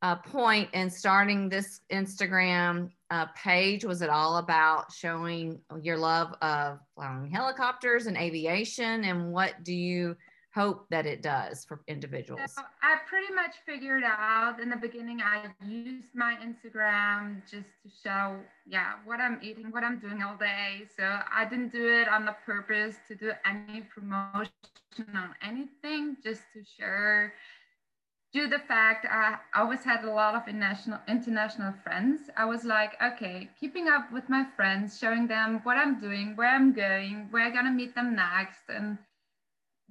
uh, 0.00 0.16
point 0.16 0.70
in 0.72 0.88
starting 0.88 1.50
this 1.50 1.82
Instagram 1.92 2.90
uh, 3.10 3.26
page? 3.36 3.84
Was 3.84 4.00
it 4.00 4.08
all 4.08 4.38
about 4.38 4.90
showing 4.92 5.60
your 5.82 5.98
love 5.98 6.34
of 6.40 6.80
flying 6.94 7.30
helicopters 7.30 8.06
and 8.06 8.16
aviation? 8.16 9.04
And 9.04 9.30
what 9.30 9.62
do 9.62 9.74
you 9.74 10.16
hope 10.54 10.86
that 10.90 11.06
it 11.06 11.22
does 11.22 11.64
for 11.64 11.80
individuals? 11.88 12.52
So 12.54 12.62
I 12.82 12.96
pretty 13.08 13.32
much 13.32 13.56
figured 13.64 14.02
out 14.04 14.60
in 14.60 14.68
the 14.70 14.76
beginning, 14.76 15.20
I 15.22 15.46
used 15.66 16.14
my 16.14 16.36
Instagram 16.44 17.42
just 17.50 17.68
to 17.82 17.90
show, 18.02 18.36
yeah, 18.66 18.94
what 19.04 19.20
I'm 19.20 19.38
eating, 19.42 19.70
what 19.70 19.82
I'm 19.82 19.98
doing 19.98 20.22
all 20.22 20.36
day. 20.36 20.82
So 20.96 21.04
I 21.04 21.44
didn't 21.44 21.72
do 21.72 21.88
it 21.88 22.08
on 22.08 22.24
the 22.24 22.36
purpose 22.44 22.96
to 23.08 23.14
do 23.14 23.32
any 23.46 23.82
promotion 23.82 24.50
on 25.14 25.34
anything, 25.42 26.16
just 26.22 26.42
to 26.54 26.62
share 26.78 27.32
due 28.32 28.48
the 28.48 28.58
fact 28.58 29.06
I 29.10 29.36
always 29.54 29.84
had 29.84 30.04
a 30.04 30.10
lot 30.10 30.34
of 30.34 30.48
international 30.48 30.98
international 31.06 31.74
friends, 31.84 32.30
I 32.36 32.46
was 32.46 32.64
like, 32.64 32.92
okay, 33.02 33.50
keeping 33.60 33.88
up 33.88 34.10
with 34.10 34.28
my 34.28 34.46
friends, 34.56 34.98
showing 34.98 35.26
them 35.26 35.60
what 35.64 35.76
I'm 35.76 36.00
doing, 36.00 36.34
where 36.34 36.48
I'm 36.48 36.72
going, 36.72 37.28
where 37.30 37.44
I'm 37.44 37.52
gonna 37.52 37.70
meet 37.70 37.94
them 37.94 38.16
next. 38.16 38.62
And 38.68 38.96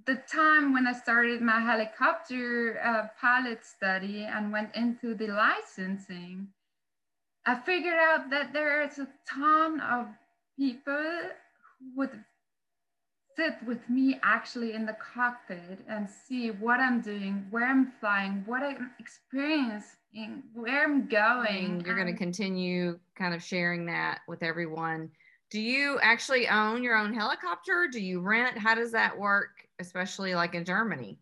the 0.05 0.22
time 0.31 0.74
when 0.74 0.88
I 0.88 0.93
started 0.93 1.41
my 1.41 1.60
helicopter 1.60 2.79
uh, 2.84 3.08
pilot 3.20 3.65
study 3.65 4.24
and 4.24 4.51
went 4.51 4.75
into 4.75 5.13
the 5.13 5.27
licensing, 5.27 6.48
I 7.46 7.55
figured 7.55 7.98
out 8.00 8.29
that 8.29 8.53
there 8.53 8.84
is 8.84 9.00
a 9.00 9.08
ton 9.27 9.79
of 9.81 10.08
people 10.58 10.93
who 10.93 11.98
would 11.98 12.24
sit 13.36 13.55
with 13.65 13.89
me 13.89 14.20
actually 14.24 14.74
in 14.74 14.86
the 14.86 14.96
cockpit 15.13 15.79
and 15.88 16.08
see 16.10 16.51
what 16.51 16.79
I'm 16.79 17.01
doing, 17.01 17.48
where 17.50 17.65
I'm 17.65 17.91
flying, 18.00 18.43
what 18.46 18.62
I'm 18.62 18.91
experiencing, 19.00 20.43
where 20.53 20.84
I'm 20.84 21.08
going. 21.08 21.81
You're 21.86 21.96
going 21.96 22.13
to 22.13 22.17
continue 22.17 23.00
kind 23.15 23.34
of 23.34 23.41
sharing 23.41 23.86
that 23.88 24.20
with 24.27 24.43
everyone. 24.43 25.10
Do 25.50 25.60
you 25.60 26.00
actually 26.01 26.48
own 26.48 26.84
your 26.84 26.96
own 26.96 27.13
helicopter? 27.13 27.89
Do 27.91 28.00
you 28.00 28.22
rent? 28.22 28.58
How 28.58 28.75
does 28.75 28.91
that 28.91 29.17
work, 29.17 29.67
especially 29.82 30.34
like 30.36 30.56
in 30.56 30.64
Germany? 30.64 31.20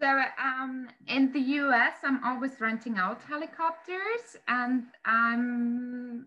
So 0.00 0.22
um, 0.42 0.88
in 1.06 1.30
the 1.32 1.40
US, 1.40 1.94
I'm 2.02 2.24
always 2.24 2.52
renting 2.58 2.96
out 2.96 3.20
helicopters 3.28 4.36
and 4.48 4.84
I'm 5.04 6.26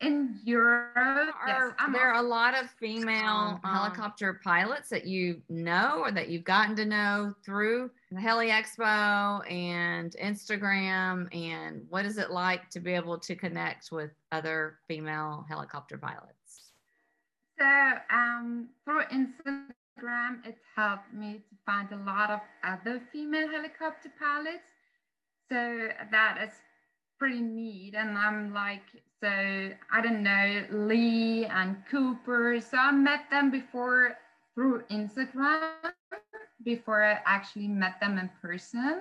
in 0.00 0.38
Europe, 0.44 0.94
are 0.96 1.74
yes, 1.78 1.92
there 1.92 2.12
are 2.12 2.22
a 2.22 2.26
lot 2.26 2.54
of 2.54 2.68
female 2.70 3.58
um, 3.64 3.74
helicopter 3.74 4.40
pilots 4.44 4.90
that 4.90 5.06
you 5.06 5.40
know 5.48 6.00
or 6.00 6.12
that 6.12 6.28
you've 6.28 6.44
gotten 6.44 6.76
to 6.76 6.84
know 6.84 7.34
through 7.44 7.90
the 8.10 8.20
Heli 8.20 8.48
Expo 8.48 9.50
and 9.50 10.14
Instagram? 10.22 11.34
And 11.34 11.86
what 11.88 12.04
is 12.04 12.18
it 12.18 12.30
like 12.30 12.68
to 12.70 12.80
be 12.80 12.92
able 12.92 13.18
to 13.18 13.34
connect 13.34 13.90
with 13.90 14.10
other 14.32 14.78
female 14.86 15.46
helicopter 15.48 15.96
pilots? 15.96 16.72
So, 17.58 17.92
um, 18.10 18.68
through 18.84 19.04
Instagram, 19.04 19.70
it 20.44 20.56
helped 20.74 21.12
me 21.12 21.42
to 21.48 21.56
find 21.64 21.90
a 21.92 22.04
lot 22.04 22.30
of 22.30 22.40
other 22.64 23.00
female 23.12 23.48
helicopter 23.48 24.12
pilots. 24.18 24.68
So, 25.48 25.88
that 26.10 26.38
is 26.42 26.54
pretty 27.18 27.40
neat. 27.40 27.94
And 27.94 28.16
I'm 28.18 28.52
like, 28.52 28.82
so 29.22 29.28
I 29.28 30.00
don't 30.02 30.22
know, 30.22 30.64
Lee 30.70 31.46
and 31.46 31.76
Cooper. 31.90 32.60
So 32.60 32.76
I 32.76 32.92
met 32.92 33.30
them 33.30 33.50
before 33.50 34.16
through 34.54 34.82
Instagram 34.90 35.70
before 36.64 37.02
I 37.02 37.20
actually 37.24 37.68
met 37.68 38.00
them 38.00 38.18
in 38.18 38.30
person. 38.42 39.00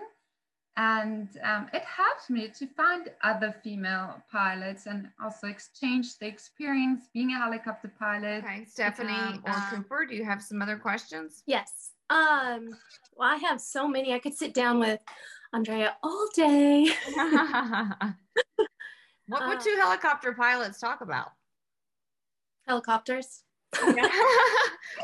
And 0.77 1.29
um, 1.44 1.70
it 1.74 1.84
helped 1.84 2.29
me 2.29 2.50
to 2.50 2.67
find 2.67 3.10
other 3.24 3.55
female 3.63 4.22
pilots 4.29 4.88
and 4.88 5.08
also 5.24 5.48
exchange 5.48 6.17
the 6.20 6.27
experience 6.27 7.05
being 7.13 7.32
a 7.32 7.38
helicopter 7.38 7.91
pilot. 7.98 8.44
Okay, 8.44 8.65
Stephanie 8.65 9.13
um, 9.13 9.41
or 9.46 9.53
um, 9.53 9.63
Cooper, 9.70 10.05
do 10.05 10.15
you 10.15 10.25
have 10.25 10.41
some 10.41 10.62
other 10.62 10.75
questions? 10.75 11.44
Yes. 11.46 11.91
Um, 12.10 12.72
well, 13.15 13.29
I 13.29 13.38
have 13.38 13.62
so 13.62 13.88
many. 13.88 14.13
I 14.13 14.20
could 14.20 14.34
sit 14.34 14.53
down 14.53 14.79
with 14.79 15.00
Andrea 15.53 15.96
all 16.03 16.27
day. 16.36 16.89
what 19.27 19.48
would 19.48 19.58
uh, 19.58 19.62
two 19.62 19.77
helicopter 19.79 20.34
pilots 20.34 20.79
talk 20.79 21.00
about? 21.00 21.29
Helicopters. 22.67 23.44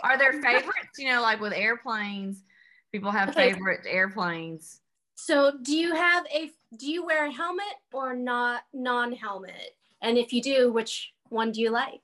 Are 0.04 0.18
there 0.18 0.34
favorites? 0.34 0.98
You 0.98 1.14
know, 1.14 1.22
like 1.22 1.40
with 1.40 1.54
airplanes, 1.54 2.44
people 2.92 3.12
have 3.12 3.30
okay. 3.30 3.54
favorite 3.54 3.86
airplanes. 3.88 4.81
So, 5.24 5.52
do 5.62 5.78
you 5.78 5.94
have 5.94 6.26
a? 6.34 6.50
Do 6.76 6.90
you 6.90 7.06
wear 7.06 7.28
a 7.28 7.32
helmet 7.32 7.76
or 7.94 8.16
not 8.16 8.64
non-helmet? 8.74 9.76
And 10.02 10.18
if 10.18 10.34
you 10.34 10.42
do, 10.42 10.74
which 10.74 11.14
one 11.30 11.52
do 11.52 11.62
you 11.62 11.70
like? 11.70 12.02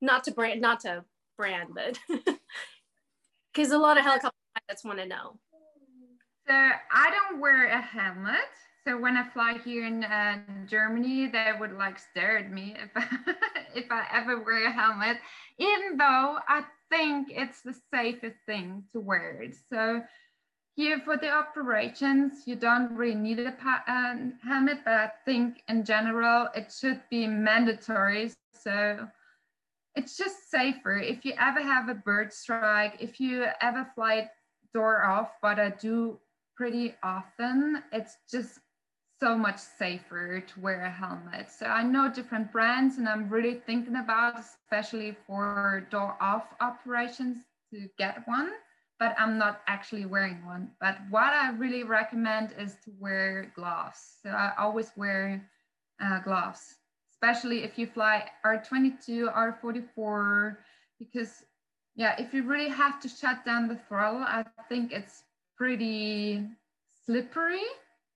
Not 0.00 0.24
to 0.24 0.30
brand, 0.30 0.62
not 0.62 0.80
to 0.80 1.04
brand, 1.36 1.74
but 1.74 1.98
because 3.52 3.72
a 3.72 3.78
lot 3.78 3.98
of 3.98 4.04
helicopter 4.04 4.38
pilots 4.58 4.86
want 4.86 5.00
to 5.00 5.06
know. 5.06 5.38
So 6.48 6.54
I 6.54 7.10
don't 7.10 7.40
wear 7.42 7.66
a 7.66 7.82
helmet. 7.82 8.48
So 8.86 8.98
when 8.98 9.18
I 9.18 9.28
fly 9.28 9.58
here 9.62 9.84
in 9.84 10.04
uh, 10.04 10.38
Germany, 10.66 11.26
they 11.26 11.50
would 11.60 11.72
like 11.72 11.98
stare 11.98 12.38
at 12.38 12.50
me 12.50 12.74
if 12.78 13.04
if 13.74 13.92
I 13.92 14.06
ever 14.14 14.40
wear 14.40 14.66
a 14.66 14.72
helmet, 14.72 15.18
even 15.58 15.98
though 15.98 16.38
I 16.48 16.64
think 16.90 17.28
it's 17.30 17.60
the 17.60 17.74
safest 17.92 18.36
thing 18.46 18.84
to 18.92 19.00
wear. 19.00 19.42
it. 19.42 19.56
So 19.68 20.00
here 20.76 21.00
for 21.00 21.16
the 21.16 21.30
operations, 21.30 22.42
you 22.44 22.54
don't 22.54 22.94
really 22.94 23.14
need 23.14 23.38
a 23.38 23.48
uh, 23.48 24.14
helmet, 24.46 24.78
but 24.84 24.92
I 24.92 25.10
think 25.24 25.62
in 25.68 25.84
general 25.84 26.48
it 26.54 26.70
should 26.70 27.00
be 27.10 27.26
mandatory. 27.26 28.30
So 28.52 29.08
it's 29.94 30.18
just 30.18 30.50
safer. 30.50 30.98
If 30.98 31.24
you 31.24 31.32
ever 31.40 31.62
have 31.62 31.88
a 31.88 31.94
bird 31.94 32.30
strike, 32.30 32.96
if 33.00 33.18
you 33.18 33.46
ever 33.62 33.90
fly 33.94 34.28
door 34.74 35.06
off, 35.06 35.30
but 35.40 35.58
I 35.58 35.70
do 35.70 36.20
pretty 36.54 36.94
often, 37.02 37.82
it's 37.90 38.18
just 38.30 38.58
so 39.18 39.34
much 39.34 39.58
safer 39.58 40.40
to 40.40 40.60
wear 40.60 40.82
a 40.84 40.90
helmet. 40.90 41.50
So 41.50 41.64
I 41.64 41.84
know 41.84 42.12
different 42.12 42.52
brands 42.52 42.98
and 42.98 43.08
I'm 43.08 43.30
really 43.30 43.62
thinking 43.64 43.96
about, 43.96 44.38
especially 44.38 45.16
for 45.26 45.86
door 45.90 46.18
off 46.20 46.44
operations 46.60 47.38
to 47.72 47.88
get 47.96 48.28
one 48.28 48.50
but 48.98 49.14
I'm 49.18 49.38
not 49.38 49.60
actually 49.66 50.06
wearing 50.06 50.44
one. 50.46 50.70
But 50.80 50.98
what 51.10 51.32
I 51.32 51.50
really 51.50 51.82
recommend 51.82 52.54
is 52.58 52.76
to 52.84 52.92
wear 52.98 53.52
gloves. 53.54 53.98
So 54.22 54.30
I 54.30 54.52
always 54.58 54.90
wear 54.96 55.48
uh, 56.02 56.20
gloves, 56.20 56.76
especially 57.12 57.62
if 57.62 57.78
you 57.78 57.86
fly 57.86 58.24
R22, 58.44 59.34
R44, 59.34 60.56
because 60.98 61.44
yeah, 61.94 62.14
if 62.18 62.34
you 62.34 62.42
really 62.42 62.68
have 62.68 63.00
to 63.00 63.08
shut 63.08 63.44
down 63.44 63.68
the 63.68 63.78
throttle, 63.88 64.20
I 64.20 64.44
think 64.68 64.92
it's 64.92 65.24
pretty 65.56 66.46
slippery. 67.06 67.64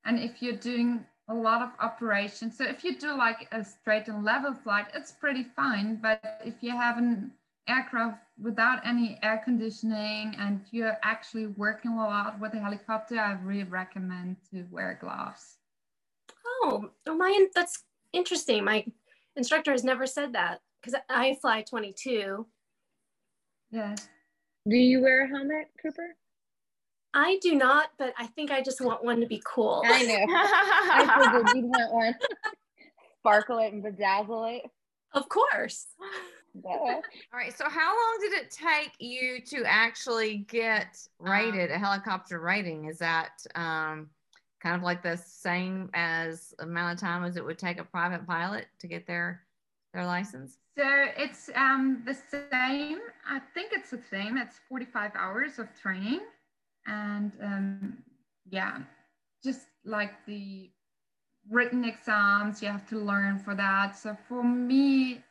And 0.05 0.19
if 0.19 0.43
you're 0.43 0.57
doing 0.57 1.05
a 1.29 1.35
lot 1.35 1.63
of 1.63 1.71
operations, 1.81 2.59
so 2.59 2.65
if 2.65 2.85
you 2.85 2.97
do 2.97 3.17
like 3.17 3.49
a 3.53 3.65
straight 3.65 4.09
and 4.09 4.25
level 4.25 4.53
flight, 4.53 4.87
it's 4.95 5.13
pretty 5.13 5.45
fine. 5.45 5.97
But 5.97 6.41
if 6.45 6.55
you 6.63 6.73
haven't 6.73 7.33
aircraft 7.71 8.19
without 8.41 8.85
any 8.87 9.19
air 9.23 9.41
conditioning 9.45 10.35
and 10.39 10.61
you're 10.71 10.99
actually 11.03 11.47
working 11.47 11.93
a 11.93 11.97
lot 11.97 12.41
with 12.41 12.55
a 12.55 12.59
helicopter, 12.59 13.19
I 13.19 13.33
really 13.43 13.65
recommend 13.65 14.37
to 14.51 14.67
wear 14.71 14.99
gloves. 15.01 15.57
Oh, 16.63 16.91
my, 17.07 17.47
that's 17.55 17.85
interesting. 18.13 18.65
My 18.65 18.85
instructor 19.37 19.73
has 19.73 19.85
never 19.85 20.07
said 20.07 20.33
that 20.35 20.61
because 20.81 21.01
I 21.09 21.37
fly 21.41 21.63
22. 21.63 22.47
Yeah. 23.71 23.95
Do 24.69 24.77
you 24.77 25.01
wear 25.01 25.25
a 25.25 25.29
helmet, 25.29 25.69
Cooper? 25.81 26.17
I 27.15 27.39
do 27.43 27.55
not, 27.55 27.91
but 27.99 28.13
I 28.19 28.27
think 28.29 28.51
I 28.51 28.63
just 28.63 28.81
want 28.81 29.05
one 29.05 29.21
to 29.21 29.27
be 29.27 29.43
cool. 29.45 29.83
I 29.85 30.03
know. 30.05 30.27
I 30.29 31.25
figured 31.25 31.57
you'd 31.57 31.65
want 31.65 31.93
one. 31.93 32.15
Sparkle 33.19 33.59
it 33.59 33.73
and 33.73 33.83
bedazzle 33.83 34.59
it. 34.59 34.71
Of 35.13 35.29
course. 35.29 35.87
All 36.65 37.03
right. 37.33 37.57
So, 37.57 37.69
how 37.69 37.89
long 37.89 38.19
did 38.21 38.33
it 38.33 38.51
take 38.51 38.93
you 38.99 39.41
to 39.47 39.65
actually 39.65 40.39
get 40.49 40.99
rated 41.19 41.71
um, 41.71 41.77
a 41.77 41.79
helicopter 41.79 42.41
rating? 42.41 42.87
Is 42.87 42.99
that 42.99 43.45
um, 43.55 44.09
kind 44.61 44.77
of 44.77 44.83
like 44.83 45.03
the 45.03 45.17
same 45.17 45.91
as 45.95 46.55
amount 46.59 46.95
of 46.95 47.01
time 47.01 47.25
as 47.25 47.37
it 47.37 47.45
would 47.45 47.59
take 47.59 47.79
a 47.79 47.85
private 47.85 48.27
pilot 48.27 48.67
to 48.81 48.87
get 48.87 49.07
their 49.07 49.43
their 49.95 50.07
license? 50.07 50.59
So 50.77 50.85
it's 51.17 51.51
um, 51.55 52.03
the 52.05 52.15
same. 52.15 52.99
I 53.29 53.41
think 53.55 53.73
it's 53.73 53.91
the 53.91 54.01
same. 54.11 54.37
It's 54.37 54.61
45 54.69 55.13
hours 55.15 55.59
of 55.59 55.69
training, 55.81 56.21
and 56.87 57.33
um, 57.43 57.99
yeah, 58.51 58.79
just 59.45 59.67
like 59.85 60.13
the 60.27 60.71
written 61.49 61.85
exams, 61.85 62.63
you 62.63 62.69
have 62.69 62.89
to 62.89 62.99
learn 62.99 63.39
for 63.39 63.55
that. 63.55 63.97
So 63.97 64.17
for 64.29 64.43
me, 64.43 65.23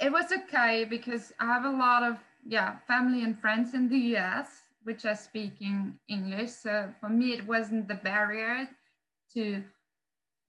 it 0.00 0.10
was 0.10 0.32
okay 0.32 0.84
because 0.88 1.32
I 1.38 1.46
have 1.46 1.64
a 1.64 1.70
lot 1.70 2.02
of 2.02 2.18
yeah 2.46 2.76
family 2.86 3.22
and 3.22 3.38
friends 3.38 3.74
in 3.74 3.88
the 3.88 4.16
US 4.16 4.62
which 4.84 5.04
are 5.04 5.14
speaking 5.14 5.98
English. 6.08 6.50
So 6.50 6.92
for 7.00 7.10
me, 7.10 7.32
it 7.32 7.46
wasn't 7.46 7.86
the 7.86 7.96
barrier 7.96 8.66
to 9.34 9.62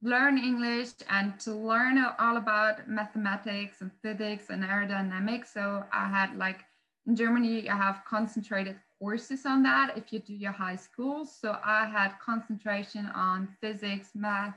learn 0.01 0.37
English 0.37 0.91
and 1.09 1.39
to 1.41 1.53
learn 1.53 2.03
all 2.17 2.37
about 2.37 2.87
mathematics 2.87 3.81
and 3.81 3.91
physics 4.01 4.49
and 4.49 4.63
aerodynamics. 4.63 5.47
So 5.47 5.83
I 5.91 6.07
had 6.07 6.37
like 6.37 6.63
in 7.05 7.15
Germany, 7.15 7.69
I 7.69 7.75
have 7.75 8.03
concentrated 8.07 8.77
courses 8.99 9.45
on 9.45 9.63
that 9.63 9.97
if 9.97 10.13
you 10.13 10.19
do 10.19 10.33
your 10.33 10.51
high 10.51 10.75
school. 10.75 11.25
So 11.25 11.57
I 11.63 11.85
had 11.85 12.19
concentration 12.19 13.07
on 13.07 13.49
physics, 13.59 14.11
math, 14.15 14.55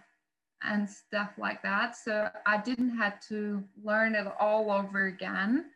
and 0.64 0.88
stuff 0.88 1.30
like 1.38 1.62
that. 1.62 1.96
So 1.96 2.28
I 2.46 2.58
didn't 2.58 2.96
have 2.96 3.20
to 3.28 3.62
learn 3.82 4.14
it 4.14 4.26
all 4.40 4.70
over 4.70 5.06
again. 5.06 5.66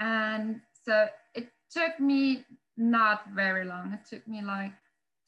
And 0.00 0.60
so 0.84 1.06
it 1.34 1.48
took 1.70 1.98
me 2.00 2.44
not 2.76 3.24
very 3.34 3.64
long. 3.64 3.92
It 3.92 4.06
took 4.08 4.26
me 4.26 4.42
like 4.42 4.72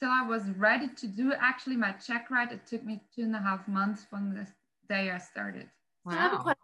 till 0.00 0.10
I 0.10 0.26
was 0.26 0.42
ready 0.56 0.88
to 0.88 1.06
do 1.06 1.32
actually 1.38 1.76
my 1.76 1.92
check 1.92 2.30
ride. 2.30 2.52
It 2.52 2.66
took 2.66 2.84
me 2.84 3.00
two 3.14 3.22
and 3.22 3.36
a 3.36 3.40
half 3.40 3.66
months 3.68 4.04
from 4.08 4.34
the 4.34 4.46
day 4.88 5.10
I 5.10 5.18
started. 5.18 5.68
Wow. 6.04 6.54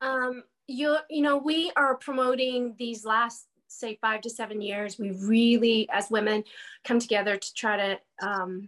Um, 0.00 0.42
you 0.66 0.96
you 1.08 1.22
know 1.22 1.36
we 1.36 1.70
are 1.76 1.96
promoting 1.96 2.74
these 2.78 3.04
last 3.04 3.46
say 3.68 3.98
five 4.00 4.20
to 4.22 4.30
seven 4.30 4.60
years. 4.60 4.98
We 4.98 5.12
really, 5.12 5.88
as 5.92 6.10
women, 6.10 6.44
come 6.84 6.98
together 6.98 7.36
to 7.36 7.54
try 7.54 7.76
to 7.76 7.98
um, 8.26 8.66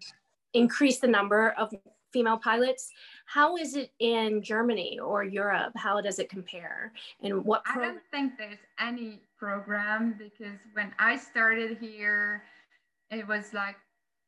increase 0.54 0.98
the 0.98 1.08
number 1.08 1.50
of 1.50 1.72
female 2.12 2.38
pilots. 2.38 2.90
How 3.26 3.56
is 3.56 3.74
it 3.74 3.90
in 3.98 4.42
Germany 4.42 4.98
or 4.98 5.24
Europe? 5.24 5.72
How 5.76 6.00
does 6.00 6.18
it 6.18 6.28
compare? 6.28 6.92
And 7.22 7.44
what? 7.44 7.64
Pro- 7.64 7.82
I 7.82 7.86
don't 7.86 8.02
think 8.10 8.38
there's 8.38 8.58
any 8.78 9.20
program 9.38 10.16
because 10.18 10.58
when 10.74 10.92
I 10.98 11.16
started 11.16 11.78
here, 11.80 12.42
it 13.10 13.26
was 13.26 13.52
like, 13.52 13.76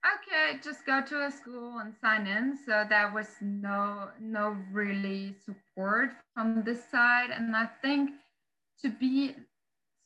okay, 0.05 0.59
just 0.62 0.85
go 0.87 1.01
to 1.03 1.27
a 1.27 1.31
school 1.31 1.79
and 1.79 1.94
sign 2.01 2.27
in. 2.27 2.59
So 2.66 2.85
there 2.88 3.11
was 3.12 3.29
no 3.40 4.09
no 4.20 4.57
really 4.73 5.35
support 5.44 6.11
from 6.35 6.62
this 6.64 6.81
side, 6.90 7.31
and 7.31 7.55
I 7.57 7.66
think 7.83 8.11
to 8.83 8.90
be 8.90 9.35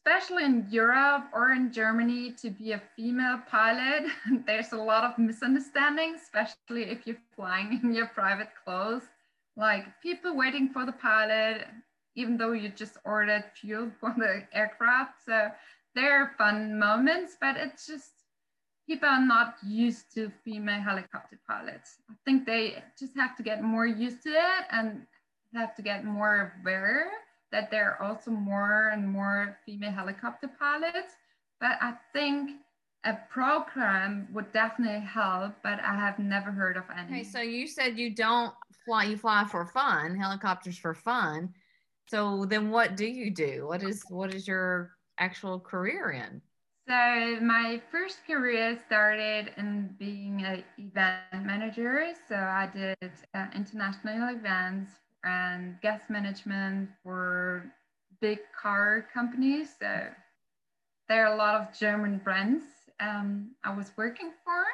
especially 0.09 0.45
in 0.45 0.67
Europe 0.71 1.25
or 1.35 1.53
in 1.53 1.71
Germany, 1.71 2.33
to 2.33 2.49
be 2.49 2.73
a 2.73 2.81
female 2.97 3.39
pilot, 3.51 4.11
there's 4.47 4.73
a 4.73 4.77
lot 4.77 5.05
of 5.05 5.19
misunderstanding, 5.19 6.15
especially 6.15 6.85
if 6.85 7.07
you're 7.07 7.17
flying 7.37 7.79
in 7.83 7.95
your 7.95 8.07
private 8.07 8.49
clothes. 8.65 9.03
Like 9.57 9.85
people 10.03 10.35
waiting 10.35 10.71
for 10.71 10.87
the 10.87 10.93
pilot, 10.93 11.67
even 12.15 12.39
though 12.39 12.53
you 12.53 12.71
just 12.71 12.97
ordered 13.05 13.45
fuel 13.55 13.91
for 14.01 14.15
the 14.17 14.45
aircraft. 14.55 15.25
So 15.27 15.51
there 15.95 16.23
are 16.23 16.33
fun 16.39 16.79
moments, 16.79 17.37
but 17.39 17.57
it's 17.59 17.87
just 17.87 18.13
people 18.89 19.09
are 19.09 19.25
not 19.25 19.57
used 19.67 20.15
to 20.15 20.33
female 20.43 20.81
helicopter 20.81 21.39
pilots. 21.47 21.97
I 22.11 22.15
think 22.25 22.47
they 22.47 22.83
just 22.99 23.15
have 23.17 23.37
to 23.37 23.43
get 23.43 23.63
more 23.63 23.87
used 23.87 24.23
to 24.23 24.31
it 24.31 24.65
and 24.71 25.03
have 25.55 25.75
to 25.75 25.83
get 25.83 26.05
more 26.05 26.55
aware 26.63 27.11
that 27.53 27.71
there 27.71 27.97
are 28.01 28.03
also 28.03 28.31
more 28.31 28.91
and 28.93 29.09
more 29.09 29.59
female 29.65 29.93
helicopter 29.93 30.51
pilots. 30.59 31.15
But 31.61 31.79
I 31.81 31.95
think 32.13 32.61
a 33.05 33.17
program 33.31 34.29
would 34.33 34.53
definitely 34.53 35.07
help, 35.07 35.55
but 35.63 35.81
I 35.81 35.95
have 35.95 36.19
never 36.19 36.51
heard 36.51 36.77
of 36.77 36.85
any. 36.97 37.21
Okay, 37.21 37.25
so 37.25 37.41
you 37.41 37.67
said 37.67 37.99
you 37.99 38.15
don't 38.15 38.53
fly, 38.85 39.05
you 39.05 39.17
fly 39.17 39.45
for 39.51 39.67
fun, 39.67 40.17
helicopters 40.17 40.79
for 40.79 40.95
fun. 40.95 41.55
So 42.09 42.45
then 42.47 42.71
what 42.71 42.97
do 42.97 43.07
you 43.07 43.31
do? 43.31 43.67
What 43.67 43.83
is 43.83 44.03
what 44.09 44.35
is 44.35 44.49
your 44.49 44.93
actual 45.19 45.61
career 45.61 46.11
in? 46.11 46.41
So 46.89 47.39
my 47.43 47.83
first 47.91 48.27
career 48.27 48.79
started 48.87 49.53
in 49.59 49.95
being 49.99 50.43
an 50.43 50.65
event 50.79 51.45
manager. 51.45 52.15
So 52.29 52.35
I 52.35 52.71
did 52.73 53.13
uh, 53.35 53.47
international 53.55 54.35
events 54.35 54.91
and 55.25 55.81
guest 55.81 56.11
management 56.11 56.91
for 57.03 57.73
big 58.21 58.39
car 58.61 59.07
companies. 59.13 59.75
So 59.79 60.09
there 61.09 61.27
are 61.27 61.33
a 61.33 61.37
lot 61.37 61.55
of 61.61 61.77
German 61.79 62.19
brands 62.19 62.65
um, 63.01 63.51
I 63.65 63.75
was 63.75 63.93
working 63.97 64.33
for. 64.45 64.65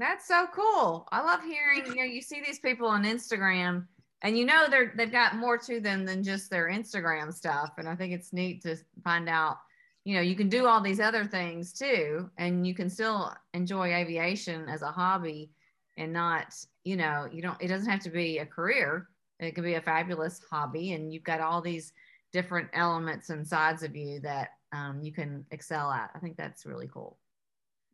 that's 0.00 0.26
so 0.26 0.46
cool. 0.52 1.06
I 1.12 1.22
love 1.22 1.42
hearing, 1.42 1.84
you 1.86 1.96
know, 1.96 2.04
you 2.04 2.22
see 2.22 2.42
these 2.44 2.58
people 2.58 2.86
on 2.86 3.04
Instagram 3.04 3.86
and 4.22 4.36
you 4.36 4.44
know 4.44 4.66
they're 4.68 4.92
they've 4.96 5.10
got 5.10 5.36
more 5.36 5.56
to 5.58 5.80
them 5.80 6.04
than 6.04 6.22
just 6.22 6.50
their 6.50 6.68
Instagram 6.68 7.32
stuff. 7.32 7.72
And 7.78 7.88
I 7.88 7.96
think 7.96 8.12
it's 8.12 8.32
neat 8.32 8.62
to 8.62 8.76
find 9.02 9.28
out, 9.28 9.58
you 10.04 10.14
know, 10.14 10.20
you 10.20 10.36
can 10.36 10.48
do 10.48 10.66
all 10.66 10.80
these 10.80 11.00
other 11.00 11.24
things 11.24 11.72
too, 11.72 12.30
and 12.36 12.66
you 12.66 12.74
can 12.74 12.90
still 12.90 13.34
enjoy 13.54 13.94
aviation 13.94 14.68
as 14.68 14.82
a 14.82 14.92
hobby 14.92 15.50
and 15.96 16.12
not, 16.12 16.54
you 16.84 16.96
know, 16.96 17.28
you 17.32 17.42
don't 17.42 17.60
it 17.60 17.68
doesn't 17.68 17.90
have 17.90 18.00
to 18.00 18.10
be 18.10 18.38
a 18.38 18.46
career. 18.46 19.08
It 19.38 19.54
could 19.54 19.64
be 19.64 19.74
a 19.74 19.80
fabulous 19.80 20.40
hobby 20.50 20.92
and 20.92 21.12
you've 21.12 21.24
got 21.24 21.40
all 21.40 21.62
these 21.62 21.92
different 22.30 22.68
elements 22.74 23.30
and 23.30 23.46
sides 23.46 23.82
of 23.82 23.96
you 23.96 24.20
that 24.20 24.50
um, 24.72 25.00
you 25.02 25.12
can 25.12 25.46
excel 25.50 25.90
at. 25.90 26.10
I 26.14 26.18
think 26.18 26.36
that's 26.36 26.66
really 26.66 26.88
cool. 26.92 27.16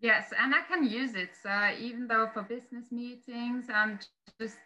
Yes, 0.00 0.32
and 0.38 0.54
I 0.54 0.62
can 0.62 0.88
use 0.88 1.14
it. 1.14 1.30
So 1.42 1.70
even 1.80 2.06
though 2.06 2.28
for 2.32 2.42
business 2.42 2.92
meetings, 2.92 3.66
I'm 3.72 3.98
just 4.38 4.56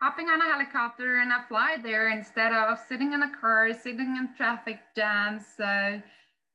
hopping 0.00 0.28
on 0.28 0.40
a 0.40 0.44
helicopter 0.44 1.20
and 1.20 1.32
I 1.32 1.42
fly 1.48 1.76
there 1.82 2.10
instead 2.10 2.52
of 2.52 2.78
sitting 2.88 3.12
in 3.12 3.22
a 3.22 3.30
car, 3.40 3.72
sitting 3.72 4.16
in 4.16 4.28
traffic 4.36 4.78
jams. 4.94 5.44
So 5.56 6.02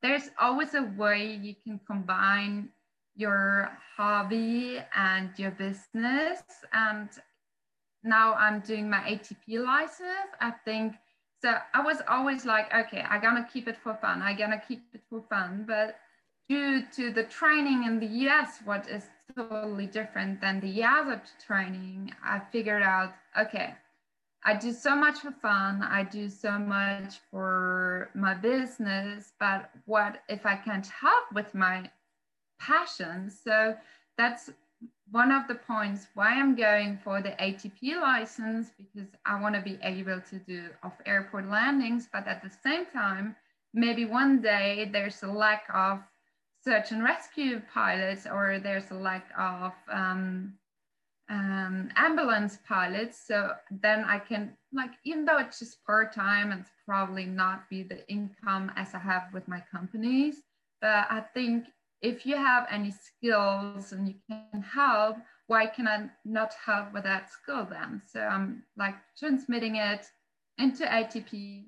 there's 0.03 0.29
always 0.39 0.75
a 0.75 0.83
way 0.83 1.33
you 1.41 1.55
can 1.63 1.79
combine 1.87 2.69
your 3.15 3.71
hobby 3.97 4.79
and 4.95 5.31
your 5.37 5.51
business. 5.51 6.43
And 6.73 7.09
now 8.03 8.33
I'm 8.35 8.59
doing 8.61 8.89
my 8.89 8.99
ATP 8.99 9.63
license. 9.63 10.31
I 10.39 10.51
think 10.65 10.93
so. 11.41 11.55
I 11.73 11.81
was 11.81 12.01
always 12.07 12.45
like, 12.45 12.73
okay, 12.73 13.01
I'm 13.01 13.21
gonna 13.21 13.47
keep 13.51 13.67
it 13.67 13.77
for 13.83 13.95
fun. 13.95 14.21
I'm 14.21 14.37
gonna 14.37 14.61
keep 14.67 14.83
it 14.93 15.01
for 15.09 15.23
fun. 15.29 15.65
But 15.67 15.97
due 16.51 16.83
to 16.91 17.13
the 17.13 17.23
training 17.23 17.85
in 17.85 17.97
the 17.97 18.27
US, 18.27 18.59
what 18.65 18.85
is 18.89 19.05
totally 19.33 19.85
different 19.85 20.41
than 20.41 20.59
the 20.59 20.83
other 20.83 21.21
training, 21.47 22.13
I 22.21 22.41
figured 22.51 22.83
out, 22.83 23.13
okay, 23.39 23.73
I 24.43 24.55
do 24.55 24.73
so 24.73 24.93
much 24.93 25.19
for 25.19 25.31
fun. 25.31 25.81
I 25.81 26.03
do 26.03 26.27
so 26.29 26.59
much 26.59 27.19
for 27.29 28.09
my 28.13 28.33
business, 28.33 29.31
but 29.39 29.69
what 29.85 30.23
if 30.27 30.45
I 30.45 30.57
can't 30.57 30.87
help 30.87 31.31
with 31.33 31.55
my 31.55 31.89
passion? 32.59 33.29
So 33.29 33.77
that's 34.17 34.49
one 35.09 35.31
of 35.31 35.47
the 35.47 35.55
points 35.55 36.07
why 36.15 36.33
I'm 36.33 36.55
going 36.55 36.99
for 37.01 37.21
the 37.21 37.31
ATP 37.47 38.01
license 38.01 38.71
because 38.77 39.07
I 39.25 39.39
want 39.39 39.55
to 39.55 39.61
be 39.61 39.79
able 39.83 40.19
to 40.31 40.35
do 40.39 40.67
off 40.83 40.97
airport 41.05 41.47
landings, 41.47 42.09
but 42.11 42.27
at 42.27 42.43
the 42.43 42.51
same 42.61 42.87
time, 42.87 43.37
maybe 43.73 44.03
one 44.03 44.41
day 44.41 44.89
there's 44.91 45.23
a 45.23 45.27
lack 45.27 45.63
of 45.73 46.01
search 46.63 46.91
and 46.91 47.03
rescue 47.03 47.61
pilots 47.73 48.25
or 48.25 48.59
there's 48.59 48.91
a 48.91 48.95
lack 48.95 49.27
of 49.37 49.73
um, 49.91 50.53
um, 51.29 51.89
ambulance 51.95 52.59
pilots. 52.67 53.19
So 53.25 53.51
then 53.69 54.03
I 54.03 54.19
can 54.19 54.55
like, 54.73 54.91
even 55.03 55.25
though 55.25 55.39
it's 55.39 55.59
just 55.59 55.83
part-time 55.85 56.51
and 56.51 56.61
it's 56.61 56.71
probably 56.85 57.25
not 57.25 57.69
be 57.69 57.83
the 57.83 58.07
income 58.09 58.71
as 58.75 58.93
I 58.93 58.99
have 58.99 59.23
with 59.33 59.47
my 59.47 59.63
companies, 59.71 60.43
but 60.81 61.07
I 61.09 61.23
think 61.33 61.65
if 62.01 62.25
you 62.25 62.35
have 62.35 62.67
any 62.69 62.91
skills 62.91 63.91
and 63.91 64.07
you 64.07 64.15
can 64.29 64.61
help, 64.61 65.17
why 65.47 65.67
can 65.67 65.87
I 65.87 66.09
not 66.25 66.53
help 66.65 66.93
with 66.93 67.03
that 67.03 67.29
skill 67.31 67.67
then? 67.69 68.01
So 68.11 68.21
I'm 68.21 68.63
like 68.77 68.95
transmitting 69.17 69.75
it 69.75 70.05
into 70.57 70.83
ATP. 70.85 71.65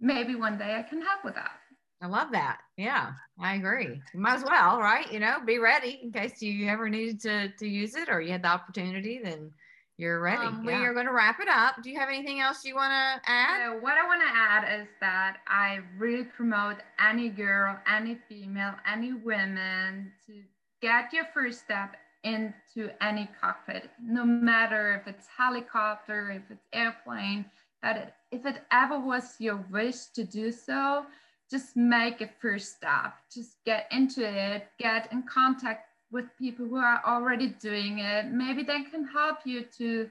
Maybe 0.00 0.34
one 0.34 0.58
day 0.58 0.76
I 0.76 0.82
can 0.82 1.00
help 1.00 1.24
with 1.24 1.34
that. 1.34 1.60
I 2.00 2.06
love 2.06 2.30
that. 2.32 2.60
Yeah, 2.76 3.12
I 3.40 3.54
agree. 3.56 4.00
You 4.14 4.20
might 4.20 4.36
as 4.36 4.44
well, 4.44 4.78
right? 4.78 5.10
You 5.12 5.18
know, 5.18 5.38
be 5.44 5.58
ready 5.58 5.98
in 6.02 6.12
case 6.12 6.40
you 6.40 6.68
ever 6.68 6.88
needed 6.88 7.20
to 7.22 7.48
to 7.48 7.66
use 7.66 7.96
it 7.96 8.08
or 8.08 8.20
you 8.20 8.30
had 8.30 8.42
the 8.42 8.48
opportunity, 8.48 9.20
then 9.22 9.50
you're 9.96 10.20
ready. 10.20 10.46
Um, 10.46 10.62
yeah. 10.64 10.78
We 10.78 10.86
are 10.86 10.94
going 10.94 11.06
to 11.06 11.12
wrap 11.12 11.40
it 11.40 11.48
up. 11.48 11.82
Do 11.82 11.90
you 11.90 11.98
have 11.98 12.08
anything 12.08 12.38
else 12.38 12.64
you 12.64 12.76
want 12.76 12.92
to 12.92 13.30
add? 13.30 13.66
So 13.66 13.78
what 13.80 13.98
I 13.98 14.06
want 14.06 14.22
to 14.22 14.28
add 14.32 14.80
is 14.80 14.86
that 15.00 15.38
I 15.48 15.80
really 15.98 16.22
promote 16.22 16.76
any 17.04 17.28
girl, 17.28 17.76
any 17.92 18.16
female, 18.28 18.74
any 18.90 19.12
women 19.12 20.12
to 20.26 20.34
get 20.80 21.12
your 21.12 21.24
first 21.34 21.64
step 21.64 21.96
into 22.22 22.90
any 23.00 23.28
cockpit, 23.40 23.90
no 24.00 24.24
matter 24.24 25.00
if 25.00 25.12
it's 25.12 25.26
helicopter, 25.36 26.30
if 26.30 26.42
it's 26.50 26.66
airplane, 26.72 27.44
that 27.82 28.16
if 28.30 28.46
it 28.46 28.62
ever 28.70 29.00
was 29.00 29.34
your 29.40 29.64
wish 29.70 30.06
to 30.14 30.24
do 30.24 30.52
so, 30.52 31.06
just 31.50 31.76
make 31.76 32.20
a 32.20 32.28
first 32.40 32.76
step. 32.76 33.14
Just 33.32 33.56
get 33.64 33.86
into 33.90 34.22
it, 34.22 34.68
get 34.78 35.10
in 35.12 35.22
contact 35.22 35.86
with 36.10 36.24
people 36.38 36.66
who 36.66 36.76
are 36.76 37.02
already 37.06 37.48
doing 37.48 37.98
it. 37.98 38.26
Maybe 38.26 38.62
they 38.62 38.82
can 38.84 39.04
help 39.06 39.38
you 39.44 39.64
to, 39.76 40.08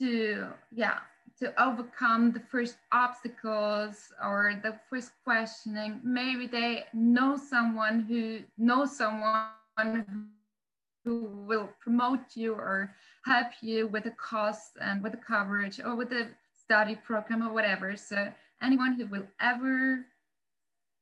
to 0.00 0.46
yeah, 0.72 0.98
to 1.38 1.62
overcome 1.62 2.32
the 2.32 2.40
first 2.40 2.76
obstacles 2.92 4.12
or 4.22 4.60
the 4.62 4.78
first 4.88 5.10
questioning. 5.24 6.00
Maybe 6.04 6.46
they 6.46 6.84
know 6.92 7.36
someone 7.36 8.00
who 8.00 8.40
knows 8.56 8.96
someone 8.96 10.28
who 11.04 11.44
will 11.46 11.68
promote 11.80 12.20
you 12.34 12.54
or 12.54 12.94
help 13.24 13.48
you 13.60 13.88
with 13.88 14.04
the 14.04 14.12
cost 14.12 14.72
and 14.80 15.02
with 15.02 15.12
the 15.12 15.18
coverage 15.18 15.80
or 15.80 15.96
with 15.96 16.10
the 16.10 16.28
study 16.52 16.94
program 16.94 17.46
or 17.46 17.52
whatever. 17.52 17.96
So 17.96 18.32
anyone 18.62 18.94
who 18.94 19.06
will 19.06 19.26
ever 19.40 20.06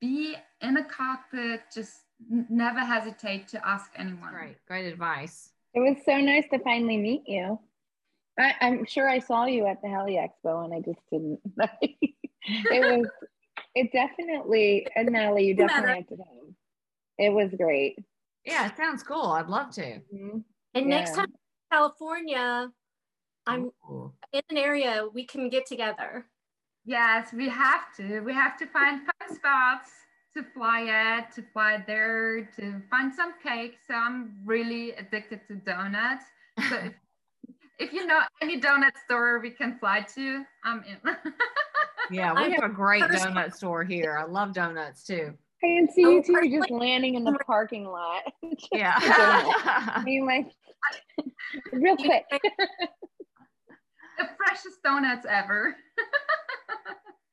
be 0.03 0.37
in 0.61 0.77
a 0.77 0.85
cockpit, 0.85 1.63
just 1.73 2.01
never 2.29 2.81
hesitate 2.81 3.49
to 3.49 3.67
ask 3.67 3.91
anyone. 3.97 4.35
Right. 4.35 4.57
Great 4.67 4.87
advice. 4.87 5.51
It 5.75 5.81
was 5.81 5.97
so 6.05 6.19
nice 6.19 6.45
to 6.53 6.59
finally 6.59 6.99
meet 6.99 7.23
you. 7.27 7.59
I, 8.39 8.55
am 8.61 8.85
sure 8.85 9.09
I 9.09 9.21
saw 9.21 9.47
you 9.47 9.67
at 9.67 9.81
the 9.81 9.89
Heli 9.89 10.17
Expo 10.19 10.65
and 10.65 10.75
I 10.75 10.81
just 10.81 10.99
didn't. 11.11 11.39
it 11.81 12.99
was, 12.99 13.07
it 13.75 13.93
definitely, 13.93 14.87
and 14.97 15.11
Natalie, 15.11 15.47
you 15.47 15.55
definitely 15.55 15.95
have 15.95 16.09
to 16.09 16.17
come. 16.17 16.57
It 17.19 17.33
was 17.33 17.51
great. 17.57 17.99
Yeah, 18.45 18.67
it 18.67 18.77
sounds 18.77 19.03
cool. 19.05 19.27
I'd 19.27 19.49
love 19.49 19.71
to. 19.75 19.83
Mm-hmm. 19.83 20.39
And 20.75 20.89
yeah. 20.89 20.97
next 20.97 21.15
time, 21.15 21.33
California, 21.71 22.71
I'm 23.47 23.71
Ooh. 23.89 24.13
in 24.33 24.43
an 24.51 24.57
area 24.57 25.07
we 25.13 25.27
can 25.27 25.49
get 25.49 25.67
together. 25.67 26.27
Yes, 26.85 27.33
we 27.33 27.49
have 27.49 27.95
to. 27.97 28.21
We 28.21 28.35
have 28.35 28.59
to 28.59 28.67
find 28.67 29.03
fun 29.03 29.37
spots 29.37 29.91
to 30.35 30.43
fly 30.55 30.87
at, 30.87 31.33
to 31.35 31.43
fly 31.53 31.83
there, 31.87 32.49
to 32.57 32.83
find 32.91 33.15
some 33.15 33.35
cake. 33.43 33.77
So 33.87 33.95
I'm 33.95 34.35
really 34.45 34.93
addicted 34.93 35.41
to 35.49 35.57
donuts. 35.57 36.25
So 36.69 36.77
if, 36.77 36.93
if 37.79 37.93
you 37.93 38.07
know 38.07 38.21
any 38.41 38.61
donut 38.61 38.97
store 39.05 39.39
we 39.39 39.51
can 39.51 39.79
fly 39.79 40.05
to, 40.15 40.45
I'm 40.65 40.83
in. 40.85 40.97
yeah, 42.11 42.35
we 42.35 42.53
have 42.53 42.65
a 42.65 42.69
great 42.69 43.03
donut 43.05 43.55
store 43.55 43.85
here. 43.85 44.19
I 44.19 44.25
love 44.25 44.53
donuts 44.53 45.05
too. 45.05 45.35
I 45.63 45.67
can 45.67 45.89
see 45.93 46.03
you 46.03 46.23
two 46.23 46.51
just 46.51 46.71
landing 46.73 47.15
in 47.15 47.23
the 47.23 47.39
parking 47.47 47.85
lot. 47.85 48.23
yeah. 48.73 48.95
I 48.99 50.03
mean, 50.05 50.27
like, 50.27 50.51
real 51.73 51.97
quick. 51.97 52.25
the 54.19 54.29
freshest 54.37 54.83
donuts 54.83 55.25
ever. 55.29 55.77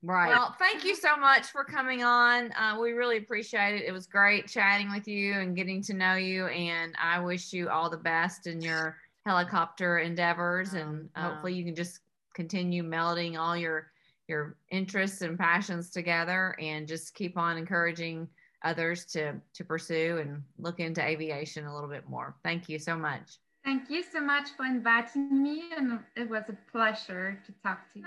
Right. 0.02 0.30
Well, 0.30 0.56
thank 0.58 0.86
you 0.86 0.96
so 0.96 1.18
much 1.18 1.48
for 1.48 1.66
coming 1.66 2.04
on. 2.04 2.54
Uh, 2.54 2.78
we 2.80 2.92
really 2.92 3.18
appreciate 3.18 3.76
it. 3.76 3.84
It 3.86 3.92
was 3.92 4.08
great 4.08 4.48
chatting 4.48 4.92
with 4.92 5.08
you 5.08 5.34
and 5.34 5.56
getting 5.56 5.82
to 5.84 5.94
know 5.94 6.16
you. 6.16 6.48
And 6.48 6.96
I 7.02 7.20
wish 7.20 7.52
you 7.52 7.70
all 7.70 7.90
the 7.90 7.98
best 7.98 8.48
in 8.48 8.62
your 8.62 8.98
helicopter 9.26 10.00
endeavors. 10.00 10.74
And 10.74 11.10
hopefully, 11.16 11.54
you 11.54 11.66
can 11.66 11.76
just 11.76 12.00
continue 12.34 12.84
melding 12.84 13.38
all 13.38 13.58
your 13.58 13.92
your 14.30 14.56
interests 14.70 15.22
and 15.22 15.38
passions 15.38 15.90
together, 15.90 16.56
and 16.60 16.88
just 16.88 17.14
keep 17.16 17.38
on 17.38 17.58
encouraging 17.58 18.28
others 18.64 19.06
to 19.08 19.34
to 19.54 19.66
pursue 19.66 20.20
and 20.20 20.44
look 20.58 20.80
into 20.80 21.02
aviation 21.06 21.66
a 21.66 21.74
little 21.74 21.90
bit 21.90 22.08
more. 22.08 22.36
Thank 22.44 22.70
you 22.70 22.80
so 22.80 22.96
much. 22.96 23.38
Thank 23.66 23.90
you 23.90 24.02
so 24.02 24.22
much 24.22 24.50
for 24.56 24.66
inviting 24.66 25.44
me, 25.44 25.74
and 25.76 26.00
it 26.16 26.30
was 26.30 26.44
a 26.48 26.58
pleasure 26.72 27.38
to 27.46 27.52
talk 27.64 27.92
to 27.94 28.00
you. 28.00 28.06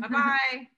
Bye 0.00 0.08
bye. 0.08 0.68